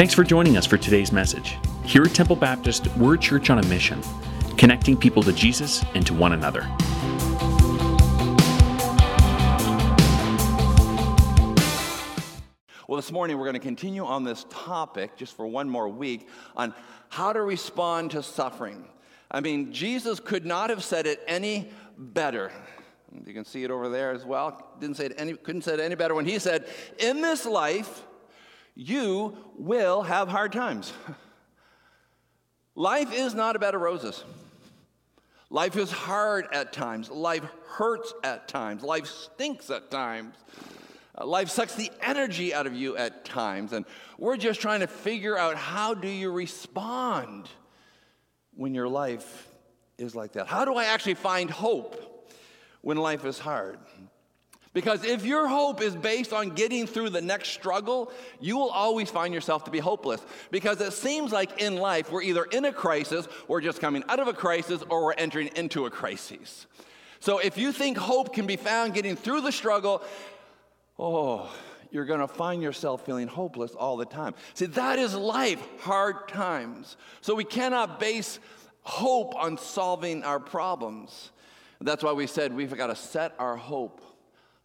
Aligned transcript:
Thanks 0.00 0.14
for 0.14 0.24
joining 0.24 0.56
us 0.56 0.64
for 0.64 0.78
today's 0.78 1.12
message. 1.12 1.58
Here 1.84 2.02
at 2.02 2.14
Temple 2.14 2.34
Baptist, 2.34 2.86
we're 2.96 3.16
a 3.16 3.18
church 3.18 3.50
on 3.50 3.58
a 3.58 3.66
mission, 3.66 4.00
connecting 4.56 4.96
people 4.96 5.22
to 5.24 5.30
Jesus 5.30 5.84
and 5.94 6.06
to 6.06 6.14
one 6.14 6.32
another. 6.32 6.62
Well, 12.88 12.96
this 12.96 13.12
morning 13.12 13.36
we're 13.36 13.44
going 13.44 13.52
to 13.52 13.58
continue 13.58 14.02
on 14.02 14.24
this 14.24 14.46
topic 14.48 15.18
just 15.18 15.36
for 15.36 15.46
one 15.46 15.68
more 15.68 15.86
week 15.86 16.28
on 16.56 16.72
how 17.10 17.34
to 17.34 17.42
respond 17.42 18.12
to 18.12 18.22
suffering. 18.22 18.88
I 19.30 19.40
mean, 19.40 19.70
Jesus 19.70 20.18
could 20.18 20.46
not 20.46 20.70
have 20.70 20.82
said 20.82 21.06
it 21.06 21.22
any 21.28 21.68
better. 21.98 22.50
You 23.26 23.34
can 23.34 23.44
see 23.44 23.64
it 23.64 23.70
over 23.70 23.90
there 23.90 24.12
as 24.12 24.24
well. 24.24 24.66
Didn't 24.80 24.96
say 24.96 25.04
it 25.04 25.14
any, 25.18 25.34
couldn't 25.34 25.60
say 25.60 25.74
it 25.74 25.80
any 25.80 25.94
better 25.94 26.14
when 26.14 26.24
he 26.24 26.38
said, 26.38 26.70
"In 26.98 27.20
this 27.20 27.44
life, 27.44 28.06
you 28.80 29.36
will 29.56 30.02
have 30.02 30.28
hard 30.28 30.52
times." 30.52 30.92
life 32.74 33.12
is 33.12 33.34
not 33.34 33.56
a 33.56 33.58
bed 33.58 33.74
of 33.74 33.80
roses. 33.80 34.24
Life 35.50 35.76
is 35.76 35.90
hard 35.90 36.46
at 36.52 36.72
times. 36.72 37.10
Life 37.10 37.44
hurts 37.66 38.14
at 38.22 38.46
times. 38.46 38.82
Life 38.82 39.06
stinks 39.06 39.68
at 39.68 39.90
times. 39.90 40.36
Uh, 41.18 41.26
life 41.26 41.48
sucks 41.48 41.74
the 41.74 41.90
energy 42.00 42.54
out 42.54 42.66
of 42.66 42.74
you 42.74 42.96
at 42.96 43.24
times, 43.24 43.72
and 43.72 43.84
we're 44.16 44.36
just 44.36 44.60
trying 44.60 44.80
to 44.80 44.86
figure 44.86 45.36
out 45.36 45.56
how 45.56 45.92
do 45.92 46.08
you 46.08 46.30
respond 46.30 47.48
when 48.54 48.74
your 48.74 48.88
life 48.88 49.48
is 49.98 50.14
like 50.14 50.32
that? 50.32 50.46
How 50.46 50.64
do 50.64 50.74
I 50.74 50.84
actually 50.84 51.14
find 51.14 51.50
hope 51.50 52.30
when 52.80 52.96
life 52.96 53.24
is 53.24 53.38
hard? 53.38 53.78
Because 54.72 55.04
if 55.04 55.24
your 55.24 55.48
hope 55.48 55.80
is 55.80 55.96
based 55.96 56.32
on 56.32 56.50
getting 56.50 56.86
through 56.86 57.10
the 57.10 57.20
next 57.20 57.48
struggle, 57.48 58.12
you 58.38 58.56
will 58.56 58.70
always 58.70 59.10
find 59.10 59.34
yourself 59.34 59.64
to 59.64 59.70
be 59.70 59.80
hopeless. 59.80 60.24
Because 60.52 60.80
it 60.80 60.92
seems 60.92 61.32
like 61.32 61.60
in 61.60 61.76
life, 61.76 62.12
we're 62.12 62.22
either 62.22 62.44
in 62.44 62.64
a 62.64 62.72
crisis, 62.72 63.26
we're 63.48 63.60
just 63.60 63.80
coming 63.80 64.04
out 64.08 64.20
of 64.20 64.28
a 64.28 64.32
crisis, 64.32 64.82
or 64.88 65.04
we're 65.04 65.14
entering 65.14 65.50
into 65.56 65.86
a 65.86 65.90
crisis. 65.90 66.66
So 67.18 67.38
if 67.38 67.58
you 67.58 67.72
think 67.72 67.98
hope 67.98 68.32
can 68.32 68.46
be 68.46 68.56
found 68.56 68.94
getting 68.94 69.16
through 69.16 69.40
the 69.40 69.50
struggle, 69.50 70.04
oh, 71.00 71.52
you're 71.90 72.04
going 72.04 72.20
to 72.20 72.28
find 72.28 72.62
yourself 72.62 73.04
feeling 73.04 73.26
hopeless 73.26 73.72
all 73.72 73.96
the 73.96 74.04
time. 74.04 74.34
See, 74.54 74.66
that 74.66 75.00
is 75.00 75.16
life, 75.16 75.60
hard 75.80 76.28
times. 76.28 76.96
So 77.22 77.34
we 77.34 77.44
cannot 77.44 77.98
base 77.98 78.38
hope 78.82 79.34
on 79.34 79.58
solving 79.58 80.22
our 80.22 80.38
problems. 80.38 81.32
That's 81.80 82.04
why 82.04 82.12
we 82.12 82.28
said 82.28 82.54
we've 82.54 82.76
got 82.76 82.86
to 82.86 82.96
set 82.96 83.34
our 83.40 83.56
hope 83.56 84.00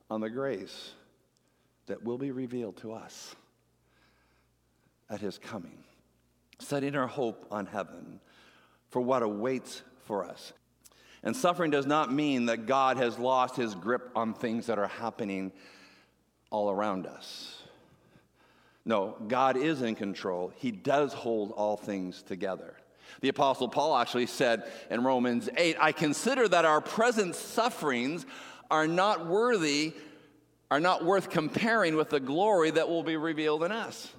on 0.09 0.21
the 0.21 0.29
grace 0.29 0.91
that 1.87 2.03
will 2.03 2.17
be 2.17 2.31
revealed 2.31 2.77
to 2.77 2.93
us 2.93 3.35
at 5.09 5.21
his 5.21 5.37
coming. 5.37 5.83
Setting 6.59 6.95
our 6.95 7.07
hope 7.07 7.45
on 7.51 7.65
heaven 7.65 8.19
for 8.89 9.01
what 9.01 9.23
awaits 9.23 9.81
for 10.05 10.23
us. 10.23 10.53
And 11.23 11.35
suffering 11.35 11.71
does 11.71 11.85
not 11.85 12.13
mean 12.13 12.45
that 12.45 12.65
God 12.65 12.97
has 12.97 13.17
lost 13.17 13.55
his 13.55 13.75
grip 13.75 14.11
on 14.15 14.33
things 14.33 14.67
that 14.67 14.79
are 14.79 14.87
happening 14.87 15.51
all 16.51 16.69
around 16.69 17.07
us. 17.07 17.61
No, 18.85 19.17
God 19.27 19.57
is 19.57 19.81
in 19.81 19.95
control. 19.95 20.53
He 20.55 20.71
does 20.71 21.11
hold 21.11 21.51
all 21.51 21.75
things 21.75 22.21
together. 22.21 22.75
The 23.21 23.29
Apostle 23.29 23.67
Paul 23.67 23.97
actually 23.97 24.27
said 24.27 24.71
in 24.91 25.03
Romans 25.03 25.49
8, 25.57 25.77
I 25.79 25.91
consider 25.91 26.47
that 26.47 26.65
our 26.65 26.81
present 26.81 27.35
sufferings 27.35 28.25
are 28.69 28.88
not 28.88 29.25
worthy, 29.27 29.94
are 30.71 30.80
not 30.80 31.03
worth 31.03 31.30
comparing 31.30 31.95
with 31.95 32.09
the 32.09 32.19
glory 32.19 32.72
that 32.72 32.89
will 32.89 33.03
be 33.03 33.17
revealed 33.17 33.63
in 33.63 33.72
us. 33.72 34.11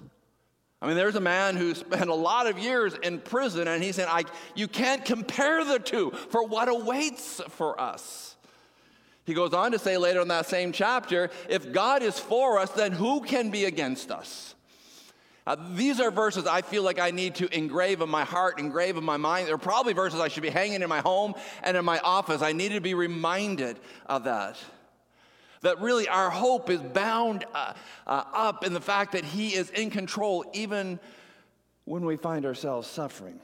I 0.81 0.87
mean, 0.87 0.95
there's 0.95 1.15
a 1.15 1.21
man 1.21 1.57
who 1.57 1.73
spent 1.73 2.09
a 2.09 2.15
lot 2.15 2.45
of 2.45 2.59
years 2.59 2.93
in 3.01 3.19
prison, 3.19 3.67
and 3.67 3.83
he 3.83 3.91
said, 3.91 4.07
I, 4.09 4.23
You 4.55 4.67
can't 4.67 5.03
compare 5.03 5.65
the 5.65 5.79
two 5.79 6.11
for 6.29 6.43
what 6.43 6.69
awaits 6.69 7.41
for 7.49 7.79
us. 7.81 8.35
He 9.25 9.33
goes 9.33 9.53
on 9.53 9.73
to 9.73 9.79
say 9.79 9.97
later 9.97 10.21
in 10.21 10.29
that 10.29 10.45
same 10.45 10.71
chapter 10.71 11.29
if 11.49 11.73
God 11.73 12.01
is 12.01 12.17
for 12.17 12.59
us, 12.59 12.71
then 12.71 12.93
who 12.93 13.21
can 13.21 13.49
be 13.49 13.65
against 13.65 14.11
us? 14.11 14.55
Uh, 15.47 15.55
these 15.75 16.01
are 16.01 16.11
verses 16.11 16.45
I 16.45 16.61
feel 16.61 16.83
like 16.83 16.99
I 16.99 17.11
need 17.11 17.35
to 17.35 17.57
engrave 17.57 18.01
in 18.01 18.09
my 18.09 18.25
heart, 18.25 18.59
engrave 18.59 18.97
in 18.97 19.05
my 19.05 19.15
mind. 19.15 19.47
They're 19.47 19.57
probably 19.57 19.93
verses 19.93 20.19
I 20.19 20.27
should 20.27 20.43
be 20.43 20.49
hanging 20.49 20.81
in 20.81 20.89
my 20.89 20.99
home 20.99 21.35
and 21.63 21.77
in 21.77 21.85
my 21.85 21.99
office. 21.99 22.41
I 22.41 22.51
need 22.51 22.73
to 22.73 22.81
be 22.81 22.93
reminded 22.93 23.79
of 24.07 24.25
that. 24.25 24.57
That 25.61 25.79
really 25.79 26.09
our 26.09 26.29
hope 26.29 26.69
is 26.69 26.81
bound 26.81 27.45
uh, 27.55 27.73
uh, 28.05 28.23
up 28.33 28.65
in 28.65 28.73
the 28.73 28.81
fact 28.81 29.13
that 29.13 29.23
He 29.23 29.55
is 29.55 29.69
in 29.69 29.89
control 29.89 30.43
even 30.53 30.99
when 31.85 32.03
we 32.03 32.17
find 32.17 32.45
ourselves 32.45 32.85
suffering. 32.85 33.39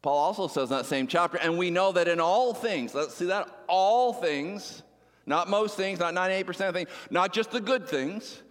Paul 0.00 0.16
also 0.16 0.48
says 0.48 0.70
in 0.70 0.76
that 0.78 0.86
same 0.86 1.06
chapter, 1.06 1.36
and 1.36 1.58
we 1.58 1.68
know 1.68 1.92
that 1.92 2.08
in 2.08 2.18
all 2.18 2.54
things, 2.54 2.94
let's 2.94 3.14
see 3.14 3.26
that, 3.26 3.46
all 3.68 4.14
things, 4.14 4.82
not 5.26 5.50
most 5.50 5.76
things, 5.76 5.98
not 5.98 6.14
98% 6.14 6.68
of 6.68 6.74
things, 6.74 6.88
not 7.10 7.34
just 7.34 7.50
the 7.50 7.60
good 7.60 7.86
things. 7.86 8.42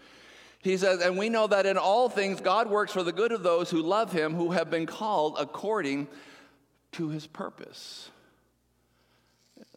He 0.65 0.77
says, 0.77 1.01
and 1.01 1.17
we 1.17 1.29
know 1.29 1.47
that 1.47 1.65
in 1.65 1.77
all 1.77 2.09
things 2.09 2.41
God 2.41 2.69
works 2.69 2.91
for 2.91 3.03
the 3.03 3.13
good 3.13 3.31
of 3.31 3.43
those 3.43 3.69
who 3.69 3.81
love 3.81 4.11
him, 4.11 4.33
who 4.33 4.51
have 4.51 4.69
been 4.69 4.85
called 4.85 5.37
according 5.39 6.07
to 6.93 7.09
his 7.09 7.27
purpose. 7.27 8.09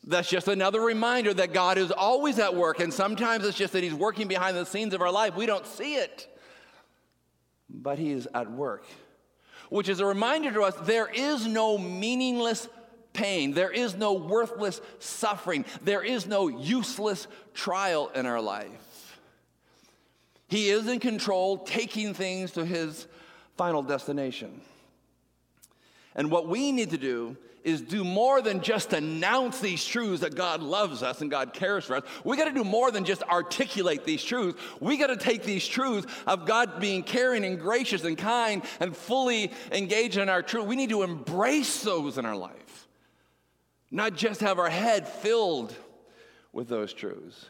That's 0.05 0.29
just 0.29 0.49
another 0.49 0.81
reminder 0.81 1.35
that 1.35 1.53
God 1.53 1.77
is 1.79 1.91
always 1.91 2.39
at 2.39 2.55
work, 2.55 2.81
and 2.81 2.93
sometimes 2.93 3.45
it's 3.45 3.59
just 3.59 3.75
that 3.75 3.83
he's 3.83 3.95
working 3.95 4.27
behind 4.27 4.57
the 4.57 4.65
scenes 4.65 4.95
of 4.95 5.03
our 5.03 5.13
life. 5.13 5.37
We 5.37 5.47
don't 5.47 5.67
see 5.67 5.97
it, 5.97 6.27
but 7.69 7.99
he 7.99 8.11
is 8.11 8.27
at 8.35 8.51
work 8.51 8.85
which 9.71 9.91
is 9.91 10.01
a 10.01 10.07
reminder 10.07 10.51
to 10.51 10.63
us 10.63 10.75
there 10.83 11.09
is 11.09 11.47
no 11.47 11.77
meaningless 11.79 12.69
pain, 13.13 13.53
there 13.53 13.71
is 13.71 13.95
no 13.97 14.15
worthless 14.15 14.81
suffering, 14.99 15.65
there 15.83 16.03
is 16.03 16.27
no 16.27 16.49
useless 16.49 17.27
trial 17.53 18.09
in 18.15 18.25
our 18.27 18.41
life. 18.41 18.88
He 20.49 20.71
is 20.71 20.89
in 20.89 20.99
control, 20.99 21.59
taking 21.59 22.15
things 22.15 22.53
to 22.53 22.65
his 22.65 23.07
final 23.57 23.83
destination. 23.83 24.61
And 26.15 26.31
what 26.31 26.49
we 26.49 26.73
need 26.73 26.91
to 26.91 26.99
do 26.99 27.37
is 27.65 27.83
do 27.83 28.03
more 28.03 28.41
than 28.41 28.63
just 28.63 28.93
announce 28.93 29.61
these 29.61 29.85
truths 29.85 30.23
that 30.23 30.35
God 30.35 30.63
loves 30.63 31.03
us 31.03 31.21
and 31.21 31.31
God 31.31 31.53
cares 31.53 31.85
for 31.85 31.97
us. 31.97 32.05
We 32.25 32.37
got 32.37 32.47
to 32.47 32.55
do 32.55 32.65
more 32.65 32.91
than 32.91 33.05
just 33.05 33.23
articulate 33.25 34.05
these 34.05 34.25
truths. 34.25 34.61
We 34.81 34.97
got 34.97 35.09
to 35.09 35.17
take 35.17 35.43
these 35.43 35.67
truths 35.67 36.07
of 36.27 36.47
God 36.47 36.81
being 36.81 37.03
caring 37.03 37.45
and 37.45 37.61
gracious 37.61 38.05
and 38.05 38.17
kind 38.17 38.63
and 38.81 38.97
fully 38.97 39.53
engaged 39.71 40.17
in 40.17 40.29
our 40.29 40.43
truth. 40.43 40.67
We 40.67 40.77
need 40.77 40.91
to 40.91 41.03
embrace 41.03 41.83
those 41.83 42.17
in 42.17 42.25
our 42.25 42.37
life, 42.37 42.89
not 43.91 44.15
just 44.15 44.41
have 44.41 44.59
our 44.59 44.71
head 44.71 45.07
filled 45.07 45.75
with 46.53 46.69
those 46.69 46.95
truths. 46.95 47.47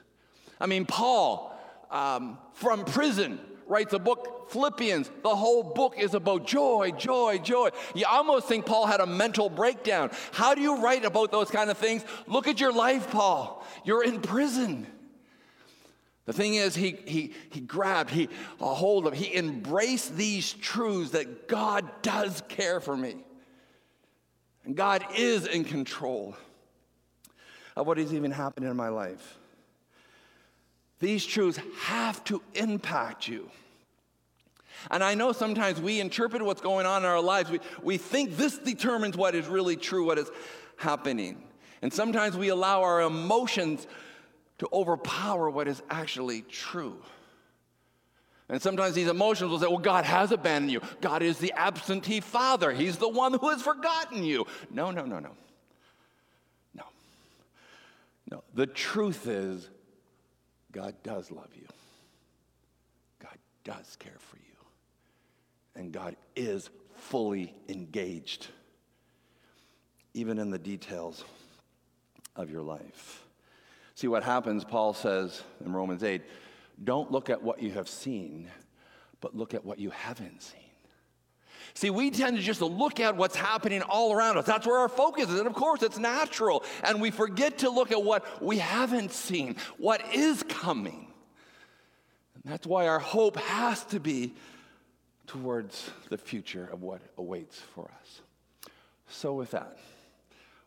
I 0.61 0.67
mean, 0.67 0.85
Paul 0.85 1.58
um, 1.91 2.39
from 2.53 2.85
prison 2.85 3.39
writes 3.69 3.93
a 3.93 3.99
book, 3.99 4.51
Philippians. 4.51 5.11
The 5.23 5.35
whole 5.35 5.63
book 5.63 5.95
is 5.99 6.15
about 6.15 6.47
joy, 6.47 6.93
joy, 6.97 7.39
joy. 7.39 7.71
You 7.95 8.07
almost 8.09 8.49
think 8.49 8.67
Paul 8.67 8.87
had 8.87 9.01
a 9.01 9.07
mental 9.07 9.49
breakdown. 9.51 10.11
How 10.33 10.55
do 10.55 10.61
you 10.61 10.83
write 10.83 11.05
about 11.05 11.31
those 11.31 11.51
kind 11.51 11.71
of 11.71 11.79
things? 11.79 12.05
Look 12.27 12.49
at 12.49 12.61
your 12.61 12.73
life, 12.73 13.11
Paul. 13.11 13.65
You're 13.85 14.05
in 14.05 14.21
prison. 14.21 14.87
The 16.25 16.33
thing 16.33 16.55
is, 16.55 16.75
he, 16.75 16.99
he, 17.07 17.33
he 17.51 17.61
grabbed, 17.61 18.11
he 18.11 18.29
a 18.61 18.75
hold 18.75 19.07
of, 19.07 19.15
he 19.15 19.35
embraced 19.35 20.15
these 20.15 20.53
truths 20.53 21.13
that 21.13 21.49
God 21.49 21.89
does 22.03 22.43
care 22.49 22.81
for 22.81 22.95
me. 22.95 23.17
And 24.65 24.77
God 24.77 25.07
is 25.17 25.47
in 25.47 25.65
control 25.65 26.37
of 27.77 27.87
what 27.87 27.99
is 27.99 28.13
even 28.13 28.31
happening 28.31 28.69
in 28.69 28.77
my 28.77 28.89
life. 28.89 29.38
These 31.01 31.25
truths 31.25 31.59
have 31.83 32.23
to 32.25 32.43
impact 32.55 33.29
you. 33.29 33.51
And 34.91 35.03
I 35.03 35.15
know 35.15 35.33
sometimes 35.33 35.81
we 35.81 36.01
interpret 36.01 36.43
what's 36.43 36.61
going 36.61 36.87
on 36.87 37.03
in 37.03 37.09
our 37.09 37.21
lives. 37.21 37.51
We, 37.51 37.61
we 37.83 37.99
think 37.99 38.37
this 38.37 38.59
determines 38.59 39.17
what 39.17 39.35
is 39.35 39.47
really 39.47 39.77
true, 39.77 40.05
what 40.05 40.19
is 40.19 40.31
happening. 40.77 41.43
And 41.83 41.93
sometimes 41.93 42.37
we 42.37 42.49
allow 42.49 42.83
our 42.83 43.03
emotions 43.03 43.87
to 44.59 44.69
overpower 44.73 45.51
what 45.51 45.69
is 45.69 45.83
actually 45.91 46.43
true. 46.43 46.97
And 48.49 48.63
sometimes 48.63 48.95
these 48.95 49.09
emotions 49.09 49.51
will 49.51 49.59
say, 49.59 49.67
well, 49.67 49.79
God 49.79 50.05
has 50.05 50.33
abandoned 50.33 50.73
you. 50.73 50.81
God 51.01 51.23
is 51.23 51.39
the 51.39 51.53
absentee 51.53 52.21
father. 52.21 52.73
He's 52.73 52.97
the 52.97 53.09
one 53.09 53.35
who 53.35 53.51
has 53.51 53.63
forgotten 53.63 54.25
you. 54.25 54.47
No, 54.71 54.91
no, 54.91 55.05
no, 55.05 55.19
no. 55.19 55.31
No. 56.75 56.85
No. 58.31 58.43
The 58.55 58.67
truth 58.67 59.27
is, 59.27 59.69
God 60.73 60.95
does 61.03 61.31
love 61.31 61.51
you. 61.55 61.67
God 63.21 63.39
does 63.65 63.97
care 63.99 64.19
for 64.19 64.37
you. 64.37 64.43
And 65.75 65.93
God 65.93 66.17
is 66.37 66.71
fully 66.97 67.55
engaged, 67.69 68.49
even 70.15 70.39
in 70.39 70.51
the 70.51 70.59
details 70.59 71.25
of 72.37 72.51
your 72.51 72.63
life. 72.63 73.25
See 73.95 74.09
what 74.09 74.23
happens, 74.23 74.65
Paul 74.65 74.95
says 74.95 75.43
in 75.65 75.73
Romans 75.73 76.05
8 76.05 76.23
don't 76.85 77.11
look 77.11 77.29
at 77.29 77.43
what 77.43 77.61
you 77.61 77.73
have 77.73 77.89
seen, 77.89 78.49
but 79.21 79.35
look 79.35 79.55
at 79.55 79.65
what 79.65 79.79
you 79.79 79.91
haven't 79.91 80.43
seen. 80.43 80.68
See, 81.75 81.91
we 81.91 82.11
tend 82.11 82.37
to 82.37 82.43
just 82.43 82.61
look 82.61 83.01
at 83.01 83.17
what's 83.17 83.37
happening 83.37 83.83
all 83.83 84.13
around 84.13 84.39
us. 84.39 84.47
That's 84.47 84.67
where 84.67 84.79
our 84.79 84.89
focus 84.89 85.29
is. 85.29 85.39
And 85.39 85.47
of 85.47 85.55
course, 85.55 85.83
it's 85.83 85.99
natural. 85.99 86.65
And 86.83 87.01
we 87.01 87.11
forget 87.11 87.59
to 87.59 87.71
look 87.71 87.93
at 87.93 88.03
what 88.03 88.43
we 88.43 88.59
haven't 88.59 89.13
seen, 89.13 89.57
what 89.77 90.15
is 90.15 90.43
coming. 90.43 91.13
And 92.35 92.53
that's 92.53 92.67
why 92.67 92.87
our 92.89 92.99
hope 92.99 93.37
has 93.37 93.85
to 93.87 94.01
be 94.01 94.35
towards 95.27 95.91
the 96.09 96.19
future 96.19 96.69
of 96.73 96.83
what 96.83 97.01
awaits 97.17 97.61
for 97.75 97.91
us. 98.01 98.21
So, 99.09 99.35
with 99.35 99.53
that, 99.53 99.79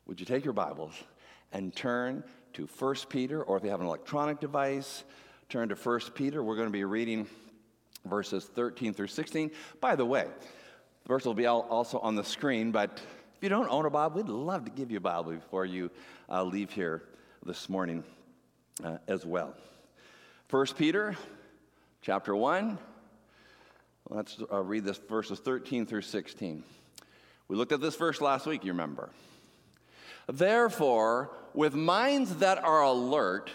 would 0.06 0.20
you 0.20 0.26
take 0.26 0.44
your 0.44 0.54
Bibles 0.54 0.94
and 1.52 1.76
turn 1.76 2.24
to 2.54 2.68
1 2.68 2.96
Peter, 3.10 3.44
or 3.44 3.58
if 3.58 3.64
you 3.64 3.70
have 3.70 3.82
an 3.82 3.88
electronic 3.88 4.40
device, 4.40 5.04
turn 5.50 5.70
to 5.70 5.76
1 5.76 6.00
Peter. 6.16 6.44
We're 6.44 6.56
going 6.56 6.68
to 6.68 6.72
be 6.72 6.84
reading 6.84 7.28
verses 8.06 8.46
13 8.46 8.94
through 8.94 9.08
16. 9.08 9.52
By 9.80 9.96
the 9.96 10.06
way, 10.06 10.28
verse 11.12 11.26
will 11.26 11.34
be 11.34 11.46
also 11.46 12.00
on 12.00 12.16
the 12.16 12.24
screen, 12.24 12.72
but 12.72 13.02
if 13.36 13.44
you 13.44 13.50
don't 13.50 13.68
own 13.70 13.86
a 13.86 13.90
Bible, 13.90 14.16
we'd 14.16 14.30
love 14.30 14.64
to 14.64 14.72
give 14.72 14.90
you 14.90 14.96
a 14.96 15.02
Bible 15.02 15.34
before 15.34 15.66
you 15.66 15.92
uh, 16.30 16.42
leave 16.42 16.72
here 16.72 17.04
this 17.46 17.68
morning 17.68 18.02
uh, 18.82 18.96
as 19.10 19.26
well. 19.26 19.54
1 20.50 20.68
Peter 20.78 21.18
chapter 22.02 22.34
1. 22.34 22.78
Let's 24.08 24.42
uh, 24.50 24.62
read 24.62 24.86
this 24.86 25.00
verses 25.10 25.40
13 25.40 25.86
through 25.86 26.04
16. 26.04 26.64
We 27.50 27.58
looked 27.58 27.74
at 27.74 27.82
this 27.82 27.98
verse 27.98 28.22
last 28.22 28.46
week, 28.46 28.64
you 28.64 28.72
remember. 28.72 29.10
Therefore, 30.32 31.32
with 31.54 31.76
minds 31.76 32.38
that 32.38 32.64
are 32.64 32.84
alert 32.84 33.52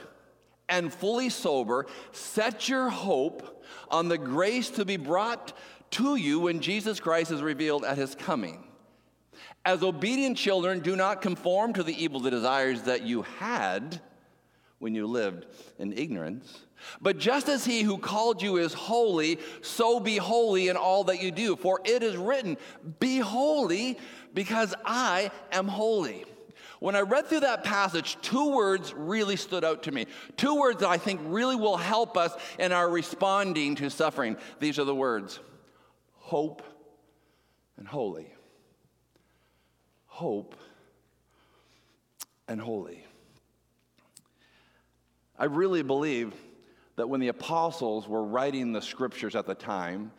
and 0.69 0.93
fully 0.93 1.31
sober, 1.31 1.87
set 2.13 2.69
your 2.69 2.91
hope 2.91 3.65
on 3.91 4.09
the 4.09 4.19
grace 4.19 4.69
to 4.71 4.85
be 4.85 4.99
brought 4.99 5.57
to 5.93 6.17
you 6.17 6.41
when 6.41 6.61
Jesus 6.61 7.01
Christ 7.01 7.31
is 7.31 7.43
revealed 7.43 7.85
at 7.85 7.99
his 7.99 8.15
coming. 8.15 8.65
As 9.65 9.83
obedient 9.83 10.37
children, 10.37 10.81
do 10.81 10.95
not 10.95 11.23
conform 11.23 11.73
to 11.75 11.83
the 11.83 12.03
evil 12.03 12.21
desires 12.21 12.83
that 12.83 13.03
you 13.03 13.23
had 13.23 14.01
when 14.79 14.95
you 14.95 15.07
lived 15.07 15.47
in 15.79 15.93
ignorance. 15.93 16.67
But 17.01 17.19
just 17.19 17.49
as 17.49 17.65
he 17.65 17.83
who 17.83 17.99
called 17.99 18.43
you 18.43 18.59
is 18.59 18.75
holy, 18.75 19.39
so 19.63 19.99
be 19.99 20.19
holy 20.19 20.69
in 20.69 20.77
all 20.77 21.05
that 21.05 21.23
you 21.23 21.31
do. 21.31 21.57
For 21.57 21.81
it 21.85 22.03
is 22.03 22.17
written, 22.17 22.57
Be 23.01 23.19
holy, 23.19 23.99
because 24.35 24.75
I 24.85 25.31
am 25.51 25.67
holy. 25.67 26.25
When 26.79 26.95
I 26.95 27.01
read 27.01 27.27
through 27.27 27.41
that 27.41 27.65
passage, 27.65 28.19
two 28.21 28.55
words 28.55 28.93
really 28.95 29.37
stood 29.37 29.65
out 29.65 29.85
to 29.85 29.93
me. 29.93 30.07
Two 30.37 30.57
words 30.57 30.81
that 30.81 30.91
I 30.91 30.99
think 30.99 31.21
really 31.25 31.57
will 31.57 31.79
help 31.79 32.17
us 32.17 32.35
in 32.59 32.71
our 32.71 32.89
responding 32.89 33.77
to 33.77 33.89
suffering. 33.89 34.37
These 34.61 34.79
are 34.79 34.85
the 34.85 34.95
words 34.95 35.41
hope 36.27 36.61
and 37.77 37.87
holy. 37.87 38.27
Hope 40.07 40.57
and 42.49 42.61
holy. 42.61 43.05
I 45.39 45.45
really 45.45 45.85
believe 45.85 46.35
that 46.97 47.09
when 47.09 47.21
the 47.21 47.29
apostles 47.29 48.09
were 48.09 48.25
writing 48.25 48.73
the 48.73 48.83
scriptures 48.83 49.37
at 49.37 49.47
the 49.47 49.55
time, 49.55 50.11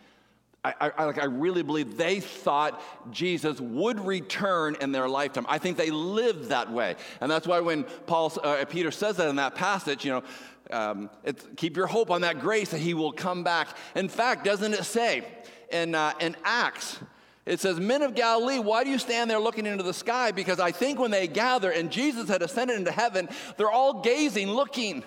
I, 0.80 0.92
I, 0.98 1.06
like, 1.06 1.20
I 1.20 1.26
really 1.26 1.64
believe 1.64 1.98
they 1.98 2.20
thought 2.20 2.82
Jesus 3.12 3.60
would 3.62 4.00
return 4.00 4.76
in 4.82 4.92
their 4.92 5.08
lifetime. 5.08 5.46
I 5.48 5.58
think 5.58 5.78
they 5.78 5.92
lived 5.92 6.50
that 6.50 6.72
way. 6.72 6.96
And 7.22 7.32
that's 7.32 7.48
why 7.48 7.60
when 7.60 7.84
Paul, 8.06 8.34
uh, 8.44 8.66
Peter 8.66 8.92
says 8.92 9.18
that 9.18 9.30
in 9.30 9.36
that 9.38 9.56
passage, 9.56 10.06
you 10.06 10.12
know, 10.12 10.24
um, 10.70 11.10
keep 11.56 11.78
your 11.78 11.88
hope 11.88 12.12
on 12.12 12.22
that 12.22 12.40
grace 12.40 12.70
that 12.72 12.82
he 12.82 12.94
will 12.94 13.14
come 13.14 13.44
back. 13.44 13.70
In 13.96 14.10
fact, 14.10 14.44
doesn't 14.44 14.74
it 14.74 14.84
say 14.84 15.24
in, 15.72 15.96
uh, 15.96 16.14
in 16.20 16.36
Acts, 16.44 17.00
it 17.46 17.62
says, 17.62 17.80
Men 17.80 18.02
of 18.02 18.14
Galilee, 18.14 18.60
why 18.60 18.84
do 18.84 18.90
you 18.90 19.00
stand 19.00 19.32
there 19.32 19.40
looking 19.40 19.66
into 19.66 19.84
the 19.84 19.94
sky? 19.94 20.32
Because 20.32 20.60
I 20.60 20.72
think 20.72 21.00
when 21.00 21.12
they 21.12 21.28
gather 21.28 21.72
and 21.72 21.90
Jesus 21.90 22.28
had 22.28 22.42
ascended 22.42 22.78
into 22.78 22.92
heaven, 22.92 23.30
they're 23.56 23.72
all 23.72 24.02
gazing, 24.02 24.52
looking. 24.52 25.04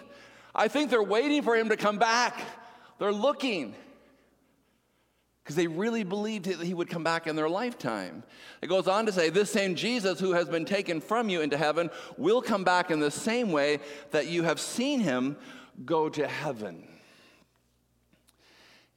I 0.55 0.69
think 0.69 0.89
they're 0.89 1.03
waiting 1.03 1.43
for 1.43 1.55
him 1.55 1.69
to 1.69 1.77
come 1.77 1.99
back. 1.99 2.41
They're 2.99 3.13
looking 3.13 3.75
because 5.50 5.56
they 5.56 5.67
really 5.67 6.05
believed 6.05 6.44
that 6.44 6.64
he 6.64 6.75
would 6.75 6.88
come 6.88 7.02
back 7.02 7.26
in 7.26 7.35
their 7.35 7.49
lifetime. 7.49 8.23
It 8.62 8.69
goes 8.69 8.87
on 8.87 9.05
to 9.06 9.11
say, 9.12 9.31
This 9.31 9.50
same 9.50 9.75
Jesus 9.75 10.20
who 10.20 10.31
has 10.31 10.49
been 10.49 10.64
taken 10.64 11.00
from 11.00 11.29
you 11.29 11.41
into 11.41 11.56
heaven 11.56 11.91
will 12.17 12.41
come 12.41 12.62
back 12.62 12.93
in 12.93 13.00
the 13.00 13.11
same 13.11 13.50
way 13.50 13.81
that 14.12 14.29
you 14.29 14.44
have 14.44 14.61
seen 14.61 15.00
him 15.00 15.37
go 15.85 16.08
to 16.08 16.29
heaven. 16.29 16.87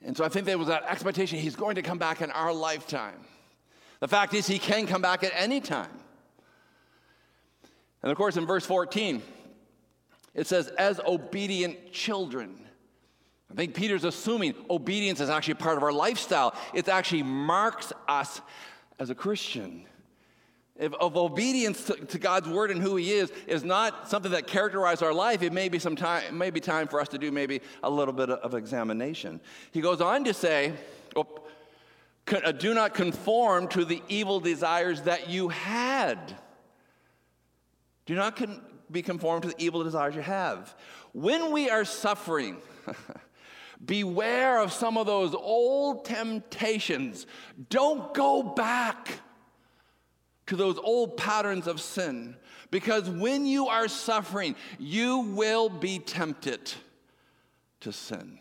And 0.04 0.16
so 0.16 0.24
I 0.24 0.30
think 0.30 0.46
there 0.46 0.60
was 0.60 0.68
that 0.68 0.84
expectation 0.84 1.40
he's 1.40 1.56
going 1.56 1.74
to 1.74 1.82
come 1.82 1.98
back 1.98 2.22
in 2.22 2.30
our 2.30 2.54
lifetime. 2.54 3.26
The 4.00 4.08
fact 4.08 4.36
is, 4.36 4.46
he 4.46 4.60
can 4.60 4.86
come 4.86 5.02
back 5.02 5.24
at 5.24 5.32
any 5.34 5.60
time. 5.60 5.98
And 8.04 8.12
of 8.12 8.18
course, 8.18 8.38
in 8.38 8.46
verse 8.46 8.68
14, 8.68 9.24
it 10.36 10.46
says, 10.46 10.68
As 10.68 11.00
obedient 11.00 11.92
children. 11.92 12.60
I 13.54 13.56
think 13.56 13.76
Peter's 13.76 14.04
assuming 14.04 14.56
obedience 14.68 15.20
is 15.20 15.30
actually 15.30 15.54
part 15.56 15.78
of 15.78 15.84
our 15.84 15.94
lifestyle. 15.94 16.56
It 16.74 16.90
actually 16.90 17.22
marks 17.22 17.94
us 18.08 18.42
as 18.98 19.12
a 19.12 19.16
Christian. 19.16 19.86
If, 20.76 20.92
obedience 21.00 21.84
to, 21.86 21.94
to, 21.94 22.18
God's 22.18 22.50
word 22.50 22.72
and 22.72 22.82
who 22.82 22.96
He 22.96 23.12
is 23.12 23.32
is 23.46 23.64
not 23.64 24.10
something 24.10 24.32
that 24.32 24.48
characterizes 24.48 25.04
our 25.04 25.14
life, 25.14 25.44
it 25.44 25.54
may 25.54 25.70
be 25.70 25.78
some 25.78 25.96
time, 25.96 26.24
it 26.24 26.34
may 26.34 26.50
be 26.50 26.60
time 26.60 26.88
for 26.88 27.00
us 27.00 27.10
to 27.10 27.20
do 27.20 27.32
maybe 27.32 27.62
a 27.84 27.90
little 27.90 28.14
bit 28.14 28.32
of 28.32 28.56
examination. 28.56 29.40
He 29.72 29.82
goes 29.82 30.02
on 30.02 30.24
to 30.24 30.34
say, 30.34 30.74
oh, 31.16 31.28
"Do 32.58 32.74
not 32.74 32.96
conform 32.96 33.68
to 33.68 33.86
the 33.86 34.02
evil 34.10 34.40
desires 34.40 35.04
that 35.04 35.30
you 35.30 35.50
had. 35.50 36.36
Do 38.08 38.16
not 38.16 38.36
con- 38.36 38.62
be 38.90 39.04
conformed 39.04 39.44
to 39.44 39.50
the 39.50 39.64
evil 39.64 39.84
desires 39.84 40.16
you 40.16 40.22
have. 40.22 40.76
When 41.12 41.52
we 41.52 41.70
are 41.70 41.86
suffering." 41.86 42.58
Beware 43.86 44.60
of 44.60 44.72
some 44.72 44.98
of 44.98 45.06
those 45.06 45.34
old 45.34 46.06
temptations. 46.06 47.26
Don't 47.70 48.14
go 48.14 48.44
back 48.44 49.20
to 50.48 50.56
those 50.56 50.78
old 50.78 51.18
patterns 51.18 51.68
of 51.68 51.82
sin 51.82 52.36
because 52.72 53.10
when 53.10 53.46
you 53.46 53.68
are 53.68 53.88
suffering, 53.88 54.56
you 54.80 55.20
will 55.20 55.70
be 55.70 56.00
tempted 56.00 56.72
to 57.82 57.92
sin. 57.92 58.40